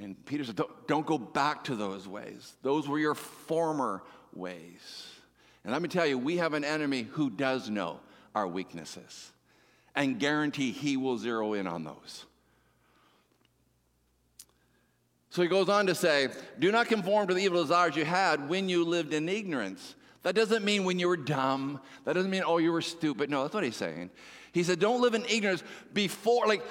And 0.00 0.24
Peter 0.24 0.44
said, 0.44 0.56
don't, 0.56 0.88
don't, 0.88 1.06
go 1.06 1.18
back 1.18 1.64
to 1.64 1.76
those 1.76 2.08
ways. 2.08 2.54
Those 2.62 2.88
were 2.88 2.98
your 2.98 3.14
former 3.14 4.02
ways. 4.32 5.08
And 5.62 5.72
let 5.72 5.82
me 5.82 5.88
tell 5.88 6.06
you, 6.06 6.16
we 6.16 6.38
have 6.38 6.54
an 6.54 6.64
enemy 6.64 7.02
who 7.02 7.28
does 7.28 7.68
know 7.68 8.00
our 8.34 8.48
weaknesses 8.48 9.32
and 9.94 10.18
guarantee 10.18 10.72
he 10.72 10.96
will 10.96 11.18
zero 11.18 11.52
in 11.52 11.66
on 11.66 11.84
those. 11.84 12.24
So 15.30 15.42
he 15.42 15.48
goes 15.48 15.68
on 15.68 15.86
to 15.86 15.94
say, 15.94 16.28
Do 16.58 16.72
not 16.72 16.88
conform 16.88 17.28
to 17.28 17.34
the 17.34 17.40
evil 17.40 17.62
desires 17.62 17.96
you 17.96 18.04
had 18.04 18.48
when 18.48 18.68
you 18.68 18.84
lived 18.84 19.14
in 19.14 19.28
ignorance. 19.28 19.94
That 20.22 20.34
doesn't 20.34 20.64
mean 20.64 20.84
when 20.84 20.98
you 20.98 21.08
were 21.08 21.16
dumb. 21.16 21.80
That 22.04 22.14
doesn't 22.14 22.30
mean, 22.30 22.42
oh, 22.44 22.58
you 22.58 22.72
were 22.72 22.82
stupid. 22.82 23.30
No, 23.30 23.42
that's 23.42 23.54
what 23.54 23.64
he's 23.64 23.76
saying. 23.76 24.10
He 24.52 24.64
said, 24.64 24.80
Don't 24.80 25.00
live 25.00 25.14
in 25.14 25.24
ignorance 25.26 25.62
before, 25.94 26.46
like, 26.48 26.62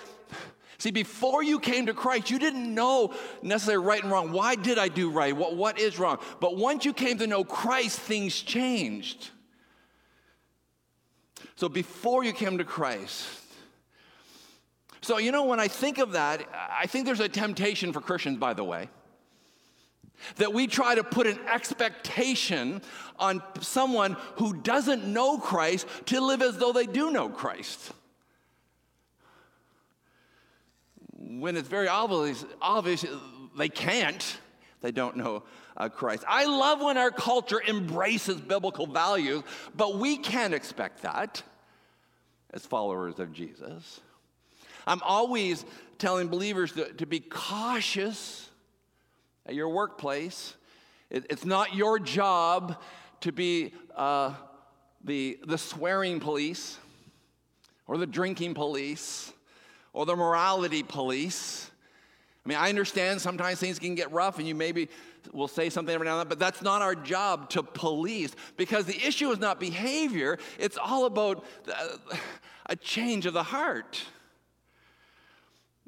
see, 0.78 0.92
before 0.92 1.42
you 1.42 1.58
came 1.58 1.86
to 1.86 1.94
Christ, 1.94 2.30
you 2.30 2.38
didn't 2.38 2.74
know 2.74 3.14
necessarily 3.42 3.86
right 3.86 4.04
and 4.04 4.12
wrong. 4.12 4.34
Why 4.34 4.56
did 4.56 4.78
I 4.78 4.90
do 4.90 5.10
right? 5.10 5.36
What, 5.36 5.56
what 5.56 5.80
is 5.80 5.98
wrong? 5.98 6.20
But 6.42 6.58
once 6.58 6.84
you 6.84 6.94
came 6.94 7.18
to 7.20 7.28
know 7.28 7.46
Christ, 7.46 7.98
things 8.00 8.40
changed. 8.40 9.30
So 11.56 11.70
before 11.70 12.26
you 12.26 12.34
came 12.34 12.58
to 12.58 12.66
Christ, 12.66 13.26
so, 15.02 15.18
you 15.18 15.32
know, 15.32 15.46
when 15.46 15.60
I 15.60 15.68
think 15.68 15.98
of 15.98 16.12
that, 16.14 16.48
I 16.54 16.86
think 16.88 17.06
there's 17.06 17.20
a 17.20 17.30
temptation 17.30 17.94
for 17.94 18.02
Christians, 18.02 18.38
by 18.38 18.54
the 18.54 18.64
way, 18.64 18.90
that 20.36 20.54
we 20.54 20.68
try 20.68 20.96
to 20.96 21.04
put 21.04 21.28
an 21.28 21.40
expectation 21.52 22.82
on 23.18 23.42
someone 23.62 24.18
who 24.36 24.54
doesn't 24.54 25.06
know 25.06 25.38
Christ 25.38 25.88
to 26.08 26.20
live 26.20 26.42
as 26.42 26.58
though 26.58 26.74
they 26.74 26.86
do 26.86 27.12
know 27.12 27.30
Christ. 27.30 27.92
When 31.18 31.56
it's 31.56 31.70
very 31.70 31.88
obvious, 31.88 32.46
obvious 32.62 33.06
they 33.58 33.70
can't, 33.70 34.38
they 34.82 34.92
don't 34.92 35.16
know 35.16 35.44
uh, 35.78 35.88
Christ. 35.88 36.24
I 36.28 36.46
love 36.46 36.82
when 36.82 36.98
our 36.98 37.12
culture 37.12 37.62
embraces 37.66 38.42
biblical 38.42 38.88
values, 38.88 39.44
but 39.76 39.98
we 39.98 40.18
can't 40.18 40.54
expect 40.54 41.04
that 41.04 41.42
as 42.52 42.66
followers 42.66 43.20
of 43.20 43.32
Jesus. 43.32 44.02
I'm 44.90 45.04
always 45.04 45.66
telling 46.00 46.30
believers 46.30 46.72
to, 46.72 46.92
to 46.94 47.06
be 47.06 47.20
cautious 47.20 48.50
at 49.46 49.54
your 49.54 49.70
workplace. 49.70 50.56
It, 51.12 51.28
it's 51.30 51.46
not 51.46 51.76
your 51.76 52.00
job 52.00 52.82
to 53.22 53.32
be 53.32 53.72
uh, 53.96 54.34
the, 55.04 55.38
the 55.46 55.60
swearing 55.60 56.20
police 56.20 56.80
or 57.86 58.00
the 58.00 58.08
drinking 58.08 58.56
police 58.56 59.32
or 59.94 60.08
the 60.08 60.16
morality 60.16 60.82
police. 60.82 61.70
I 62.44 62.50
mean, 62.50 62.58
I 62.58 62.70
understand 62.70 63.22
sometimes 63.22 63.60
things 63.60 63.78
can 63.78 63.94
get 63.94 64.12
rough 64.12 64.40
and 64.40 64.48
you 64.48 64.56
maybe 64.56 64.90
will 65.32 65.48
say 65.48 65.70
something 65.70 65.94
every 65.94 66.06
now 66.06 66.14
and 66.14 66.22
then, 66.22 66.30
but 66.30 66.40
that's 66.40 66.64
not 66.64 66.82
our 66.82 66.96
job 66.96 67.52
to 67.52 67.62
police 67.62 68.36
because 68.58 68.86
the 68.86 68.98
issue 69.06 69.30
is 69.30 69.38
not 69.38 69.60
behavior, 69.60 70.40
it's 70.58 70.80
all 70.80 71.06
about 71.06 71.46
uh, 71.72 72.16
a 72.66 72.76
change 72.76 73.28
of 73.28 73.34
the 73.34 73.44
heart. 73.44 74.04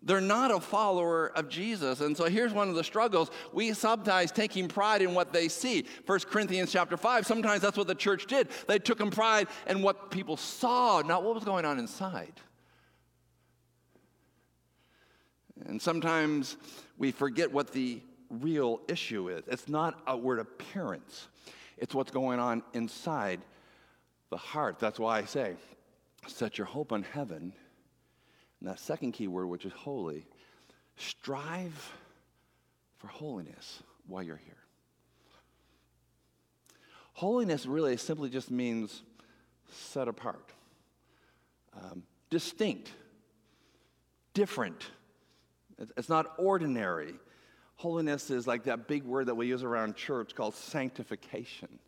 They're 0.04 0.20
not 0.20 0.50
a 0.50 0.60
follower 0.60 1.32
of 1.36 1.48
Jesus. 1.48 2.02
And 2.02 2.18
so 2.18 2.26
here's 2.26 2.54
one 2.54 2.70
of 2.70 2.76
the 2.76 2.84
struggles. 2.84 3.30
We 3.54 3.74
sometimes 3.74 4.32
taking 4.32 4.68
pride 4.68 5.04
in 5.04 5.14
what 5.14 5.32
they 5.32 5.48
see. 5.48 5.86
1 6.08 6.20
Corinthians 6.22 6.72
chapter 6.72 6.98
5, 6.98 7.26
sometimes 7.28 7.62
that's 7.62 7.78
what 7.78 7.88
the 7.88 7.96
church 7.96 8.26
did. 8.26 8.50
They 8.68 8.80
took 8.80 9.00
in 9.00 9.12
pride 9.12 9.48
in 9.68 9.84
what 9.84 10.10
people 10.10 10.38
saw, 10.38 11.04
not 11.06 11.24
what 11.24 11.36
was 11.36 11.44
going 11.44 11.66
on 11.66 11.78
inside. 11.78 12.34
And 15.66 15.80
sometimes 15.80 16.58
we 16.98 17.12
forget 17.12 17.52
what 17.52 17.72
the 17.72 18.02
real 18.32 18.82
issue 18.88 19.30
is. 19.30 19.44
It's 19.48 19.70
not 19.70 20.02
outward 20.08 20.40
appearance, 20.40 21.28
it's 21.78 21.94
what's 21.94 22.12
going 22.12 22.40
on 22.40 22.64
inside 22.74 23.42
the 24.32 24.38
heart. 24.38 24.80
That's 24.80 25.00
why 25.00 25.20
I 25.20 25.26
say, 25.26 25.56
set 26.26 26.58
your 26.58 26.66
hope 26.66 26.92
on 26.92 27.04
heaven 27.04 27.54
and 28.62 28.70
that 28.70 28.80
second 28.80 29.12
key 29.14 29.28
word, 29.28 29.48
which 29.48 29.66
is 29.66 29.74
holy, 29.74 30.26
strive 30.96 31.94
for 32.98 33.08
holiness 33.08 33.82
while 34.08 34.22
you're 34.22 34.42
here. 34.46 34.56
Holiness 37.14 37.66
really 37.66 37.98
simply 37.98 38.30
just 38.30 38.52
means 38.52 39.02
set 39.72 40.08
apart, 40.08 40.52
um, 41.76 42.04
distinct, 42.30 42.92
different. 44.34 44.86
It's 45.98 46.10
not 46.10 46.34
ordinary. 46.38 47.16
Holiness 47.78 48.30
is 48.30 48.46
like 48.46 48.66
that 48.66 48.88
big 48.88 49.04
word 49.04 49.26
that 49.26 49.36
we 49.36 49.48
use 49.48 49.64
around 49.64 49.96
church 49.96 50.36
called 50.36 50.54
sanctification. 50.54 51.80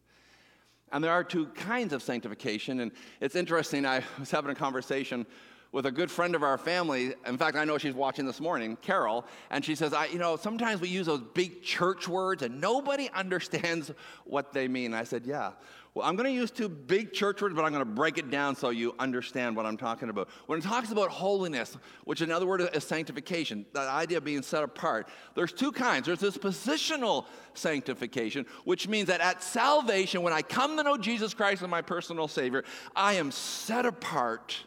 And 0.92 1.04
there 1.04 1.12
are 1.12 1.24
two 1.24 1.48
kinds 1.48 1.94
of 1.94 2.02
sanctification. 2.02 2.80
And 2.80 2.92
it's 3.22 3.36
interesting, 3.36 3.86
I 3.86 4.04
was 4.20 4.32
having 4.32 4.52
a 4.52 4.56
conversation 4.56 5.26
with 5.74 5.88
a 5.88 5.92
good 5.92 6.10
friend 6.10 6.36
of 6.36 6.44
our 6.44 6.58
family. 6.58 7.16
In 7.26 7.38
fact, 7.38 7.58
I 7.58 7.66
know 7.66 7.78
she's 7.78 7.96
watching 7.96 8.26
this 8.26 8.40
morning, 8.40 8.78
Carol, 8.82 9.26
and 9.50 9.66
she 9.66 9.76
says, 9.76 9.92
I, 9.92 10.06
you 10.06 10.20
know, 10.20 10.38
sometimes 10.38 10.80
we 10.80 10.88
use 10.88 11.08
those 11.08 11.24
big 11.34 11.64
church 11.64 12.08
words 12.08 12.44
and 12.44 12.62
nobody 12.62 13.10
understands 13.14 13.92
what 14.24 14.54
they 14.54 14.70
mean. 14.70 14.94
I 14.94 15.04
said, 15.04 15.26
yeah. 15.26 15.52
Well, 15.96 16.08
I'm 16.08 16.16
going 16.16 16.28
to 16.28 16.34
use 16.34 16.50
two 16.50 16.70
big 16.70 17.14
church 17.14 17.40
words, 17.42 17.54
but 17.54 17.64
I'm 17.66 17.72
going 17.72 17.86
to 17.86 17.92
break 17.92 18.18
it 18.18 18.32
down 18.32 18.56
so 18.56 18.70
you 18.70 18.96
understand 18.98 19.56
what 19.56 19.68
I'm 19.68 19.78
talking 19.78 20.10
about. 20.10 20.28
When 20.48 20.58
it 20.58 20.64
talks 20.64 20.92
about 20.92 21.10
holiness, 21.10 21.78
which 22.06 22.22
another 22.22 22.48
word 22.48 22.68
is 22.74 22.84
sanctification, 22.84 23.66
that 23.74 23.88
idea 23.88 24.18
of 24.18 24.24
being 24.24 24.42
set 24.42 24.64
apart, 24.64 25.08
there's 25.36 25.54
two 25.54 25.72
kinds. 25.72 26.08
There's 26.08 26.20
this 26.20 26.36
positional 26.38 27.26
sanctification, 27.54 28.48
which 28.64 28.88
means 28.88 29.08
that 29.08 29.22
at 29.22 29.44
salvation, 29.44 30.24
when 30.24 30.34
I 30.34 30.42
come 30.42 30.78
to 30.78 30.84
know 30.84 30.98
Jesus 30.98 31.36
Christ 31.36 31.62
as 31.62 31.70
my 31.70 31.84
personal 31.84 32.28
Savior, 32.28 32.64
I 32.96 33.14
am 33.14 33.30
set 33.30 33.86
apart 33.86 34.66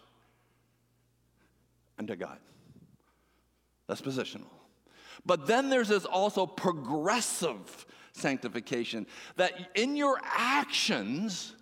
unto 1.99 2.17
God. 2.17 2.39
That's 3.87 4.01
positional. 4.01 4.51
But 5.25 5.47
then 5.47 5.71
there's 5.71 5.89
this 5.89 6.05
also 6.05 6.47
progressive 6.47 7.87
sanctification 8.13 9.07
that 9.37 9.53
in 9.75 9.97
your 9.97 10.21
actions, 10.23 11.55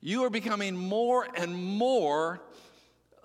you 0.00 0.24
are 0.24 0.30
becoming 0.30 0.76
more 0.76 1.26
and 1.36 1.54
more 1.54 2.42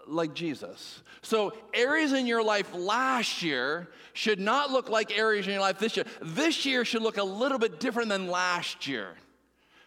like 0.08 0.34
Jesus. 0.34 1.02
So, 1.22 1.54
areas 1.74 2.14
in 2.14 2.26
your 2.26 2.44
life 2.44 2.74
last 2.74 3.44
year 3.44 3.90
should 4.14 4.40
not 4.40 4.72
look 4.72 4.90
like 4.90 5.18
areas 5.18 5.46
in 5.46 5.54
your 5.54 5.62
life 5.62 5.80
this 5.80 5.96
year. 5.96 6.06
This 6.22 6.66
year 6.66 6.84
should 6.84 7.04
look 7.04 7.18
a 7.18 7.24
little 7.24 7.60
bit 7.60 7.80
different 7.80 8.10
than 8.10 8.28
last 8.28 8.88
year 8.88 9.16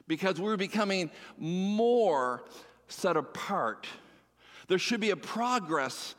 because 0.07 0.41
we're 0.41 0.57
becoming 0.57 1.11
more 1.37 2.45
set 2.89 3.17
apart 3.17 3.87
there 4.69 4.79
should 4.79 5.01
be 5.01 5.11
a 5.11 5.17
progress 5.17 6.15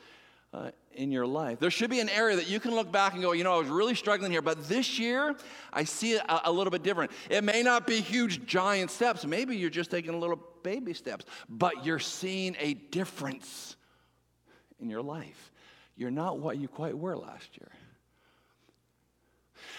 uh, 0.53 0.71
in 0.93 1.11
your 1.11 1.27
life. 1.27 1.59
There 1.59 1.71
should 1.71 1.89
be 1.89 1.99
an 1.99 2.09
area 2.09 2.37
that 2.37 2.47
you 2.47 2.59
can 2.59 2.71
look 2.71 2.91
back 2.91 3.13
and 3.13 3.21
go, 3.21 3.33
you 3.33 3.43
know, 3.43 3.53
I 3.53 3.57
was 3.57 3.67
really 3.67 3.95
struggling 3.95 4.31
here, 4.31 4.41
but 4.41 4.67
this 4.67 4.97
year 4.97 5.35
I 5.73 5.83
see 5.83 6.13
it 6.13 6.21
a, 6.29 6.49
a 6.49 6.51
little 6.51 6.71
bit 6.71 6.83
different. 6.83 7.11
It 7.29 7.43
may 7.43 7.61
not 7.61 7.85
be 7.85 7.99
huge, 7.99 8.45
giant 8.45 8.91
steps. 8.91 9.25
Maybe 9.25 9.57
you're 9.57 9.69
just 9.69 9.91
taking 9.91 10.17
little 10.19 10.39
baby 10.63 10.93
steps, 10.93 11.25
but 11.49 11.85
you're 11.85 11.99
seeing 11.99 12.55
a 12.59 12.73
difference 12.73 13.75
in 14.79 14.89
your 14.89 15.01
life. 15.01 15.51
You're 15.97 16.11
not 16.11 16.39
what 16.39 16.57
you 16.57 16.67
quite 16.67 16.97
were 16.97 17.17
last 17.17 17.49
year. 17.57 17.71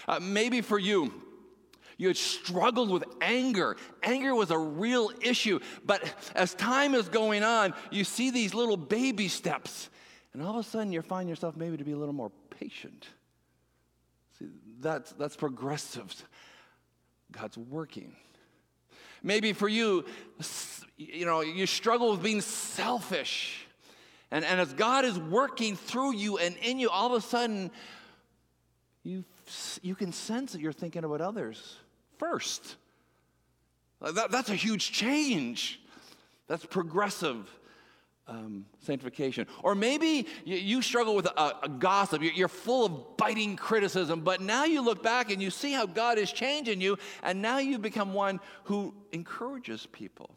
Uh, 0.07 0.19
maybe 0.19 0.61
for 0.61 0.79
you, 0.79 1.13
you 1.97 2.07
had 2.07 2.17
struggled 2.17 2.91
with 2.91 3.03
anger. 3.21 3.75
Anger 4.03 4.35
was 4.35 4.51
a 4.51 4.57
real 4.57 5.11
issue. 5.21 5.59
But 5.83 6.03
as 6.35 6.53
time 6.53 6.93
is 6.93 7.09
going 7.09 7.43
on, 7.43 7.73
you 7.91 8.03
see 8.03 8.29
these 8.29 8.53
little 8.53 8.77
baby 8.77 9.27
steps. 9.27 9.89
And 10.33 10.43
all 10.43 10.59
of 10.59 10.65
a 10.65 10.69
sudden, 10.69 10.91
you 10.91 11.01
find 11.01 11.27
yourself 11.27 11.57
maybe 11.57 11.75
to 11.77 11.83
be 11.83 11.93
a 11.93 11.97
little 11.97 12.13
more 12.13 12.31
patient. 12.51 13.07
See, 14.37 14.45
that's, 14.79 15.11
that's 15.13 15.35
progressive. 15.35 16.13
God's 17.31 17.57
working. 17.57 18.15
Maybe 19.23 19.53
for 19.53 19.67
you, 19.67 20.05
you 20.97 21.25
know, 21.25 21.41
you 21.41 21.65
struggle 21.65 22.11
with 22.11 22.21
being 22.21 22.41
selfish. 22.41 23.65
And, 24.29 24.45
and 24.45 24.61
as 24.61 24.71
God 24.73 25.03
is 25.03 25.17
working 25.17 25.75
through 25.75 26.13
you 26.13 26.37
and 26.37 26.55
in 26.57 26.77
you, 26.77 26.91
all 26.91 27.07
of 27.07 27.23
a 27.23 27.25
sudden, 27.25 27.71
you, 29.01 29.25
you 29.81 29.95
can 29.95 30.11
sense 30.11 30.51
that 30.51 30.61
you're 30.61 30.71
thinking 30.71 31.03
about 31.03 31.21
others 31.21 31.77
first. 32.17 32.75
That, 34.01 34.31
that's 34.31 34.49
a 34.49 34.55
huge 34.55 34.91
change. 34.91 35.79
That's 36.47 36.65
progressive 36.65 37.49
um, 38.27 38.65
sanctification. 38.79 39.47
Or 39.63 39.73
maybe 39.75 40.27
you, 40.45 40.57
you 40.57 40.81
struggle 40.81 41.15
with 41.15 41.25
a, 41.25 41.55
a 41.63 41.69
gossip. 41.69 42.21
You're, 42.21 42.33
you're, 42.33 42.47
full 42.47 42.85
of 42.85 43.17
biting 43.17 43.55
criticism, 43.55 44.21
but 44.21 44.41
now 44.41 44.65
you 44.65 44.81
look 44.81 45.01
back 45.01 45.31
and 45.31 45.41
you 45.41 45.49
see 45.49 45.71
how 45.71 45.85
God 45.85 46.17
is 46.17 46.31
changing 46.31 46.81
you, 46.81 46.97
and 47.23 47.41
now 47.41 47.59
you 47.59 47.79
become 47.79 48.13
one 48.13 48.39
who 48.65 48.93
encourages 49.11 49.85
people. 49.87 50.29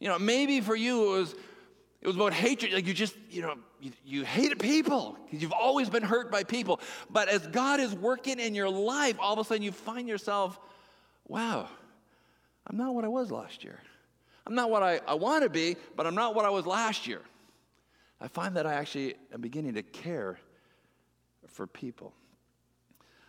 You 0.00 0.08
know, 0.08 0.18
maybe 0.18 0.60
for 0.60 0.74
you 0.74 1.14
it 1.14 1.18
was 1.18 1.34
it 2.04 2.08
was 2.08 2.16
about 2.16 2.34
hatred. 2.34 2.74
Like 2.74 2.86
you 2.86 2.92
just, 2.92 3.16
you 3.30 3.40
know, 3.40 3.54
you, 3.80 3.90
you 4.04 4.24
hated 4.24 4.58
people 4.58 5.16
because 5.24 5.40
you've 5.40 5.52
always 5.52 5.88
been 5.88 6.02
hurt 6.02 6.30
by 6.30 6.44
people. 6.44 6.80
But 7.08 7.30
as 7.30 7.46
God 7.46 7.80
is 7.80 7.94
working 7.94 8.38
in 8.38 8.54
your 8.54 8.68
life, 8.68 9.16
all 9.18 9.32
of 9.32 9.38
a 9.38 9.44
sudden 9.44 9.62
you 9.62 9.72
find 9.72 10.06
yourself, 10.06 10.60
wow, 11.26 11.66
I'm 12.66 12.76
not 12.76 12.94
what 12.94 13.06
I 13.06 13.08
was 13.08 13.32
last 13.32 13.64
year. 13.64 13.80
I'm 14.46 14.54
not 14.54 14.70
what 14.70 14.82
I, 14.82 15.00
I 15.08 15.14
want 15.14 15.44
to 15.44 15.48
be, 15.48 15.76
but 15.96 16.06
I'm 16.06 16.14
not 16.14 16.34
what 16.34 16.44
I 16.44 16.50
was 16.50 16.66
last 16.66 17.06
year. 17.06 17.22
I 18.20 18.28
find 18.28 18.54
that 18.56 18.66
I 18.66 18.74
actually 18.74 19.14
am 19.32 19.40
beginning 19.40 19.74
to 19.74 19.82
care 19.82 20.38
for 21.48 21.66
people. 21.66 22.12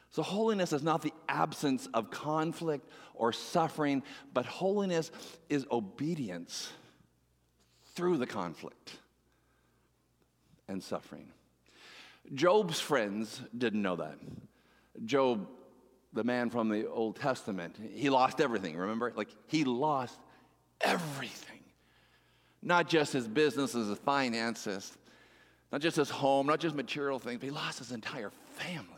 So, 0.09 0.21
holiness 0.21 0.73
is 0.73 0.83
not 0.83 1.01
the 1.01 1.13
absence 1.27 1.87
of 1.93 2.09
conflict 2.09 2.89
or 3.13 3.33
suffering, 3.33 4.03
but 4.33 4.45
holiness 4.45 5.11
is 5.49 5.65
obedience 5.71 6.71
through 7.95 8.17
the 8.17 8.27
conflict 8.27 8.91
and 10.67 10.83
suffering. 10.83 11.27
Job's 12.33 12.79
friends 12.79 13.41
didn't 13.57 13.81
know 13.81 13.95
that. 13.97 14.17
Job, 15.05 15.47
the 16.13 16.23
man 16.23 16.49
from 16.49 16.69
the 16.69 16.87
Old 16.87 17.17
Testament, 17.17 17.75
he 17.93 18.09
lost 18.09 18.41
everything, 18.41 18.75
remember? 18.75 19.11
Like, 19.15 19.29
he 19.47 19.63
lost 19.63 20.17
everything. 20.81 21.59
Not 22.61 22.89
just 22.89 23.13
his 23.13 23.27
businesses, 23.27 23.89
his 23.89 23.99
finances, 23.99 24.97
not 25.71 25.81
just 25.81 25.97
his 25.97 26.09
home, 26.09 26.47
not 26.47 26.59
just 26.59 26.75
material 26.75 27.19
things, 27.19 27.39
but 27.39 27.45
he 27.45 27.51
lost 27.51 27.79
his 27.79 27.91
entire 27.91 28.31
family. 28.55 28.94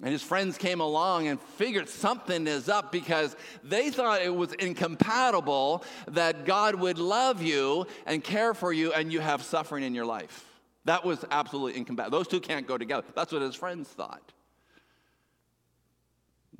And 0.00 0.12
his 0.12 0.22
friends 0.22 0.56
came 0.56 0.80
along 0.80 1.26
and 1.26 1.40
figured 1.40 1.88
something 1.88 2.46
is 2.46 2.68
up 2.68 2.92
because 2.92 3.34
they 3.64 3.90
thought 3.90 4.22
it 4.22 4.34
was 4.34 4.52
incompatible 4.52 5.82
that 6.06 6.44
God 6.44 6.76
would 6.76 6.98
love 6.98 7.42
you 7.42 7.86
and 8.06 8.22
care 8.22 8.54
for 8.54 8.72
you 8.72 8.92
and 8.92 9.12
you 9.12 9.18
have 9.18 9.42
suffering 9.42 9.82
in 9.82 9.94
your 9.94 10.06
life. 10.06 10.44
That 10.84 11.04
was 11.04 11.24
absolutely 11.30 11.76
incompatible. 11.76 12.16
Those 12.16 12.28
two 12.28 12.40
can't 12.40 12.66
go 12.66 12.78
together. 12.78 13.06
That's 13.16 13.32
what 13.32 13.42
his 13.42 13.56
friends 13.56 13.88
thought. 13.88 14.32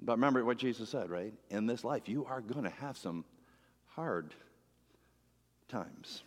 But 0.00 0.14
remember 0.14 0.44
what 0.44 0.58
Jesus 0.58 0.88
said, 0.88 1.08
right? 1.08 1.32
In 1.50 1.66
this 1.66 1.84
life, 1.84 2.08
you 2.08 2.24
are 2.26 2.40
going 2.40 2.64
to 2.64 2.70
have 2.70 2.96
some 2.96 3.24
hard 3.86 4.34
times. 5.68 6.22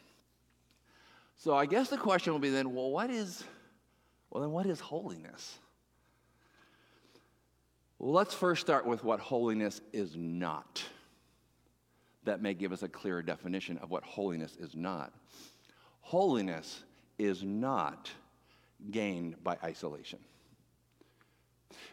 So 1.38 1.56
I 1.56 1.65
guess 1.65 1.89
the 1.89 1.98
question 1.98 2.32
will 2.32 2.39
be 2.39 2.50
then, 2.50 2.74
well, 2.74 2.91
what 2.91 3.10
is, 3.10 3.44
well, 4.30 4.41
then 4.41 4.51
what 4.51 4.65
is 4.65 4.80
holiness? 4.80 5.58
Let's 8.03 8.34
first 8.34 8.62
start 8.62 8.88
with 8.88 9.03
what 9.03 9.20
holiness 9.20 9.79
is 9.93 10.15
not. 10.15 10.84
That 12.24 12.41
may 12.41 12.55
give 12.55 12.72
us 12.72 12.81
a 12.81 12.88
clearer 12.88 13.22
definition 13.22 13.77
of 13.77 13.91
what 13.91 14.03
holiness 14.03 14.58
is 14.60 14.75
not. 14.75 15.13
Holiness 16.00 16.84
is 17.20 17.43
not 17.43 18.10
gained 18.89 19.43
by 19.43 19.55
isolation. 19.63 20.17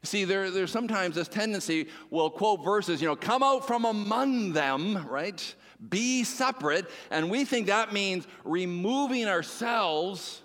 See, 0.02 0.24
there, 0.24 0.50
there's 0.50 0.70
sometimes 0.70 1.14
this 1.14 1.28
tendency, 1.28 1.88
we'll 2.08 2.30
quote 2.30 2.64
verses, 2.64 3.02
you 3.02 3.06
know, 3.06 3.16
come 3.16 3.42
out 3.42 3.66
from 3.66 3.84
among 3.84 4.54
them, 4.54 5.06
right? 5.08 5.54
Be 5.90 6.24
separate. 6.24 6.88
And 7.10 7.30
we 7.30 7.44
think 7.44 7.66
that 7.66 7.92
means 7.92 8.26
removing 8.44 9.26
ourselves 9.26 10.40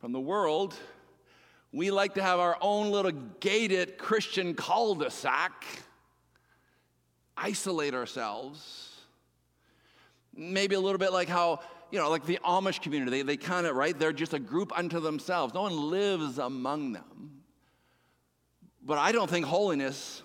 from 0.00 0.10
the 0.10 0.20
world. 0.20 0.74
We 1.72 1.90
like 1.90 2.14
to 2.14 2.22
have 2.22 2.38
our 2.38 2.56
own 2.60 2.90
little 2.90 3.12
gated 3.40 3.98
Christian 3.98 4.54
cul 4.54 4.94
de 4.94 5.10
sac, 5.10 5.64
isolate 7.36 7.94
ourselves. 7.94 8.94
Maybe 10.34 10.74
a 10.74 10.80
little 10.80 10.98
bit 10.98 11.12
like 11.12 11.28
how, 11.28 11.60
you 11.90 11.98
know, 11.98 12.08
like 12.10 12.24
the 12.24 12.38
Amish 12.44 12.80
community, 12.80 13.10
they, 13.10 13.22
they 13.22 13.36
kind 13.36 13.66
of, 13.66 13.76
right? 13.76 13.98
They're 13.98 14.12
just 14.12 14.32
a 14.32 14.38
group 14.38 14.76
unto 14.76 15.00
themselves. 15.00 15.52
No 15.52 15.62
one 15.62 15.90
lives 15.90 16.38
among 16.38 16.92
them. 16.92 17.42
But 18.82 18.98
I 18.98 19.12
don't 19.12 19.28
think 19.28 19.44
holiness 19.44 20.22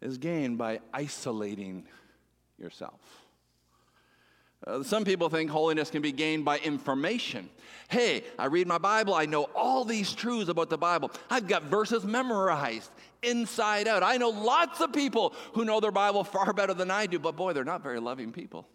is 0.00 0.16
gained 0.18 0.56
by 0.56 0.80
isolating 0.94 1.86
yourself. 2.58 3.21
Uh, 4.66 4.82
some 4.82 5.04
people 5.04 5.28
think 5.28 5.50
holiness 5.50 5.90
can 5.90 6.02
be 6.02 6.12
gained 6.12 6.44
by 6.44 6.58
information. 6.58 7.48
Hey, 7.88 8.24
I 8.38 8.46
read 8.46 8.66
my 8.66 8.78
Bible, 8.78 9.14
I 9.14 9.26
know 9.26 9.44
all 9.54 9.84
these 9.84 10.12
truths 10.12 10.48
about 10.48 10.70
the 10.70 10.78
Bible. 10.78 11.10
I've 11.28 11.48
got 11.48 11.64
verses 11.64 12.04
memorized 12.04 12.90
inside 13.22 13.88
out. 13.88 14.02
I 14.02 14.16
know 14.16 14.30
lots 14.30 14.80
of 14.80 14.92
people 14.92 15.34
who 15.52 15.64
know 15.64 15.80
their 15.80 15.90
Bible 15.90 16.24
far 16.24 16.52
better 16.52 16.74
than 16.74 16.90
I 16.90 17.06
do, 17.06 17.18
but 17.18 17.36
boy, 17.36 17.52
they're 17.52 17.64
not 17.64 17.82
very 17.82 18.00
loving 18.00 18.32
people. 18.32 18.66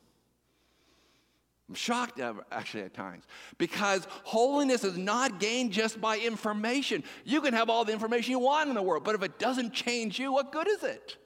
I'm 1.70 1.76
shocked 1.76 2.22
actually 2.52 2.84
at 2.84 2.94
times 2.94 3.26
because 3.58 4.08
holiness 4.24 4.86
is 4.86 4.98
not 4.98 5.40
gained 5.40 5.74
just 5.74 6.00
by 6.00 6.18
information. 6.18 7.04
You 7.26 7.42
can 7.42 7.54
have 7.54 7.70
all 7.70 7.84
the 7.84 7.92
information 7.92 8.32
you 8.32 8.40
want 8.40 8.70
in 8.70 8.76
the 8.76 8.82
world, 8.82 9.04
but 9.04 9.16
if 9.16 9.24
it 9.24 9.38
doesn't 9.38 9.74
change 9.74 10.18
you, 10.18 10.32
what 10.32 10.52
good 10.52 10.68
is 10.70 10.84
it? 10.84 11.18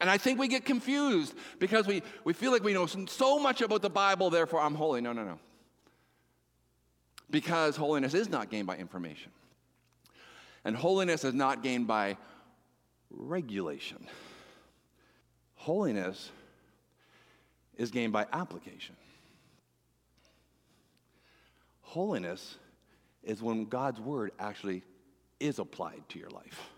And 0.00 0.10
I 0.10 0.18
think 0.18 0.38
we 0.38 0.48
get 0.48 0.64
confused 0.64 1.34
because 1.58 1.86
we, 1.86 2.02
we 2.24 2.32
feel 2.32 2.52
like 2.52 2.62
we 2.62 2.72
know 2.72 2.86
so 2.86 3.38
much 3.38 3.60
about 3.62 3.82
the 3.82 3.90
Bible, 3.90 4.30
therefore 4.30 4.60
I'm 4.60 4.74
holy. 4.74 5.00
No, 5.00 5.12
no, 5.12 5.24
no. 5.24 5.38
Because 7.30 7.76
holiness 7.76 8.14
is 8.14 8.28
not 8.28 8.50
gained 8.50 8.66
by 8.66 8.76
information. 8.76 9.32
And 10.64 10.76
holiness 10.76 11.24
is 11.24 11.34
not 11.34 11.62
gained 11.62 11.86
by 11.86 12.16
regulation. 13.10 14.06
Holiness 15.54 16.30
is 17.76 17.90
gained 17.90 18.12
by 18.12 18.26
application. 18.32 18.96
Holiness 21.82 22.56
is 23.22 23.42
when 23.42 23.64
God's 23.64 24.00
word 24.00 24.32
actually 24.38 24.82
is 25.40 25.58
applied 25.58 26.02
to 26.10 26.18
your 26.18 26.30
life. 26.30 26.70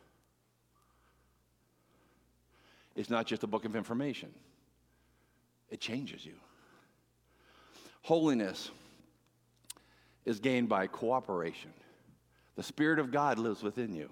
It's 2.99 3.11
not 3.11 3.27
just 3.27 3.45
a 3.45 3.47
book 3.47 3.65
of 3.65 3.77
information, 3.77 4.29
it 5.71 5.81
changes 5.81 6.27
you. 6.27 6.35
Holiness 8.03 8.71
is 10.25 10.41
gained 10.41 10.69
by 10.69 10.89
cooperation. 10.89 11.71
The 12.57 12.63
Spirit 12.65 12.99
of 12.99 13.13
God 13.13 13.39
lives 13.39 13.63
within 13.63 13.95
you 13.95 14.11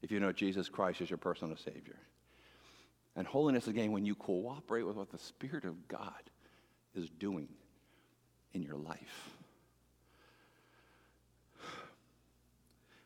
if 0.00 0.10
you 0.10 0.20
know 0.20 0.32
Jesus 0.32 0.70
Christ 0.70 1.02
as 1.02 1.10
your 1.10 1.18
personal 1.18 1.54
Savior. 1.58 1.98
And 3.14 3.26
holiness 3.26 3.66
is 3.66 3.74
gained 3.74 3.92
when 3.92 4.06
you 4.06 4.14
cooperate 4.14 4.84
with 4.84 4.96
what 4.96 5.10
the 5.10 5.18
Spirit 5.18 5.66
of 5.66 5.86
God 5.86 6.30
is 6.94 7.10
doing 7.18 7.48
in 8.54 8.62
your 8.62 8.76
life. 8.76 9.36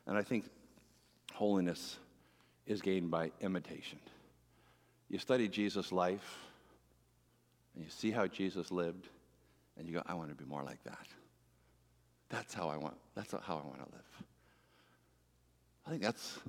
And 0.05 0.17
I 0.17 0.23
think 0.23 0.45
holiness 1.33 1.97
is 2.65 2.81
gained 2.81 3.11
by 3.11 3.31
imitation. 3.41 3.99
You 5.09 5.19
study 5.19 5.47
Jesus' 5.47 5.91
life 5.91 6.47
and 7.77 7.85
you 7.85 7.91
see 7.91 8.09
how 8.09 8.25
Jesus 8.25 8.71
lived, 8.71 9.07
and 9.77 9.87
you 9.87 9.93
go, 9.93 10.01
I 10.07 10.15
want 10.15 10.29
to 10.29 10.35
be 10.35 10.49
more 10.49 10.63
like 10.63 10.83
that. 10.85 11.05
That's 12.29 12.51
how 12.51 12.69
I 12.69 12.77
want, 12.77 12.95
that's 13.13 13.31
how 13.31 13.39
I 13.63 13.67
want 13.67 13.77
to 13.77 13.91
live. 13.91 14.23
I 15.85 15.91
think 15.91 16.01
that's 16.01 16.39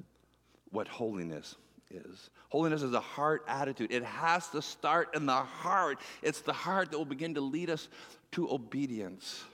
what 0.70 0.88
holiness 0.88 1.54
is. 1.90 2.30
Holiness 2.48 2.82
is 2.82 2.94
a 2.94 3.00
heart 3.00 3.44
attitude. 3.46 3.92
It 3.92 4.04
has 4.04 4.48
to 4.48 4.62
start 4.62 5.14
in 5.14 5.26
the 5.26 5.34
heart. 5.34 5.98
It's 6.22 6.40
the 6.40 6.54
heart 6.54 6.90
that 6.90 6.98
will 6.98 7.04
begin 7.04 7.34
to 7.34 7.42
lead 7.42 7.68
us 7.68 7.88
to 8.32 8.50
obedience. 8.50 9.44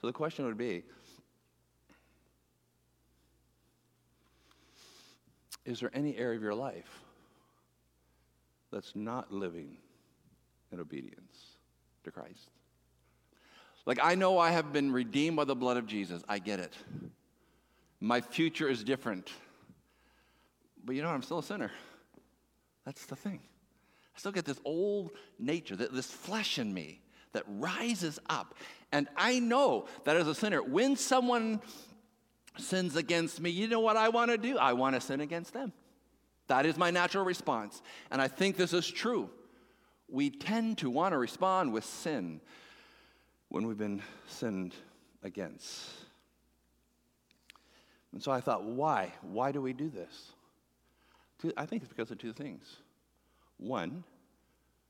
So 0.00 0.06
the 0.06 0.12
question 0.12 0.46
would 0.46 0.56
be 0.56 0.84
Is 5.66 5.80
there 5.80 5.90
any 5.92 6.16
area 6.16 6.38
of 6.38 6.42
your 6.42 6.54
life 6.54 6.88
that's 8.72 8.94
not 8.94 9.32
living 9.32 9.76
in 10.72 10.80
obedience 10.80 11.56
to 12.04 12.10
Christ? 12.10 12.50
Like, 13.86 13.98
I 14.02 14.14
know 14.14 14.38
I 14.38 14.50
have 14.50 14.72
been 14.72 14.92
redeemed 14.92 15.36
by 15.36 15.44
the 15.44 15.56
blood 15.56 15.78
of 15.78 15.86
Jesus. 15.86 16.22
I 16.28 16.38
get 16.38 16.60
it. 16.60 16.74
My 18.00 18.20
future 18.20 18.68
is 18.68 18.84
different. 18.84 19.30
But 20.84 20.94
you 20.94 21.02
know, 21.02 21.08
I'm 21.08 21.22
still 21.22 21.38
a 21.38 21.42
sinner. 21.42 21.70
That's 22.84 23.06
the 23.06 23.16
thing. 23.16 23.40
I 24.14 24.18
still 24.18 24.32
get 24.32 24.44
this 24.44 24.60
old 24.64 25.12
nature, 25.38 25.76
this 25.76 26.10
flesh 26.10 26.58
in 26.58 26.72
me 26.72 27.00
that 27.32 27.44
rises 27.46 28.18
up. 28.28 28.54
And 28.92 29.08
I 29.16 29.38
know 29.38 29.86
that 30.04 30.16
as 30.16 30.26
a 30.26 30.34
sinner, 30.34 30.62
when 30.62 30.96
someone 30.96 31.60
sins 32.56 32.96
against 32.96 33.40
me, 33.40 33.50
you 33.50 33.68
know 33.68 33.80
what 33.80 33.96
I 33.96 34.08
want 34.08 34.30
to 34.30 34.38
do? 34.38 34.58
I 34.58 34.72
want 34.72 34.94
to 34.94 35.00
sin 35.00 35.20
against 35.20 35.52
them. 35.52 35.72
That 36.48 36.66
is 36.66 36.76
my 36.76 36.90
natural 36.90 37.24
response. 37.24 37.82
And 38.10 38.20
I 38.20 38.28
think 38.28 38.56
this 38.56 38.72
is 38.72 38.88
true. 38.88 39.30
We 40.08 40.30
tend 40.30 40.78
to 40.78 40.90
want 40.90 41.12
to 41.12 41.18
respond 41.18 41.72
with 41.72 41.84
sin 41.84 42.40
when 43.50 43.66
we've 43.66 43.78
been 43.78 44.02
sinned 44.26 44.74
against. 45.22 45.90
And 48.12 48.22
so 48.22 48.32
I 48.32 48.40
thought, 48.40 48.64
why? 48.64 49.12
Why 49.22 49.52
do 49.52 49.60
we 49.60 49.72
do 49.72 49.90
this? 49.90 50.32
I 51.56 51.66
think 51.66 51.82
it's 51.82 51.90
because 51.90 52.10
of 52.10 52.18
two 52.18 52.32
things. 52.32 52.64
One, 53.58 54.02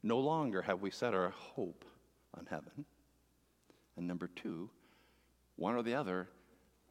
no 0.02 0.18
longer 0.18 0.62
have 0.62 0.80
we 0.80 0.90
set 0.90 1.14
our 1.14 1.30
hope 1.30 1.84
on 2.36 2.46
heaven. 2.48 2.84
And 3.96 4.06
number 4.06 4.28
two, 4.28 4.70
one 5.56 5.74
or 5.74 5.82
the 5.82 5.94
other, 5.94 6.28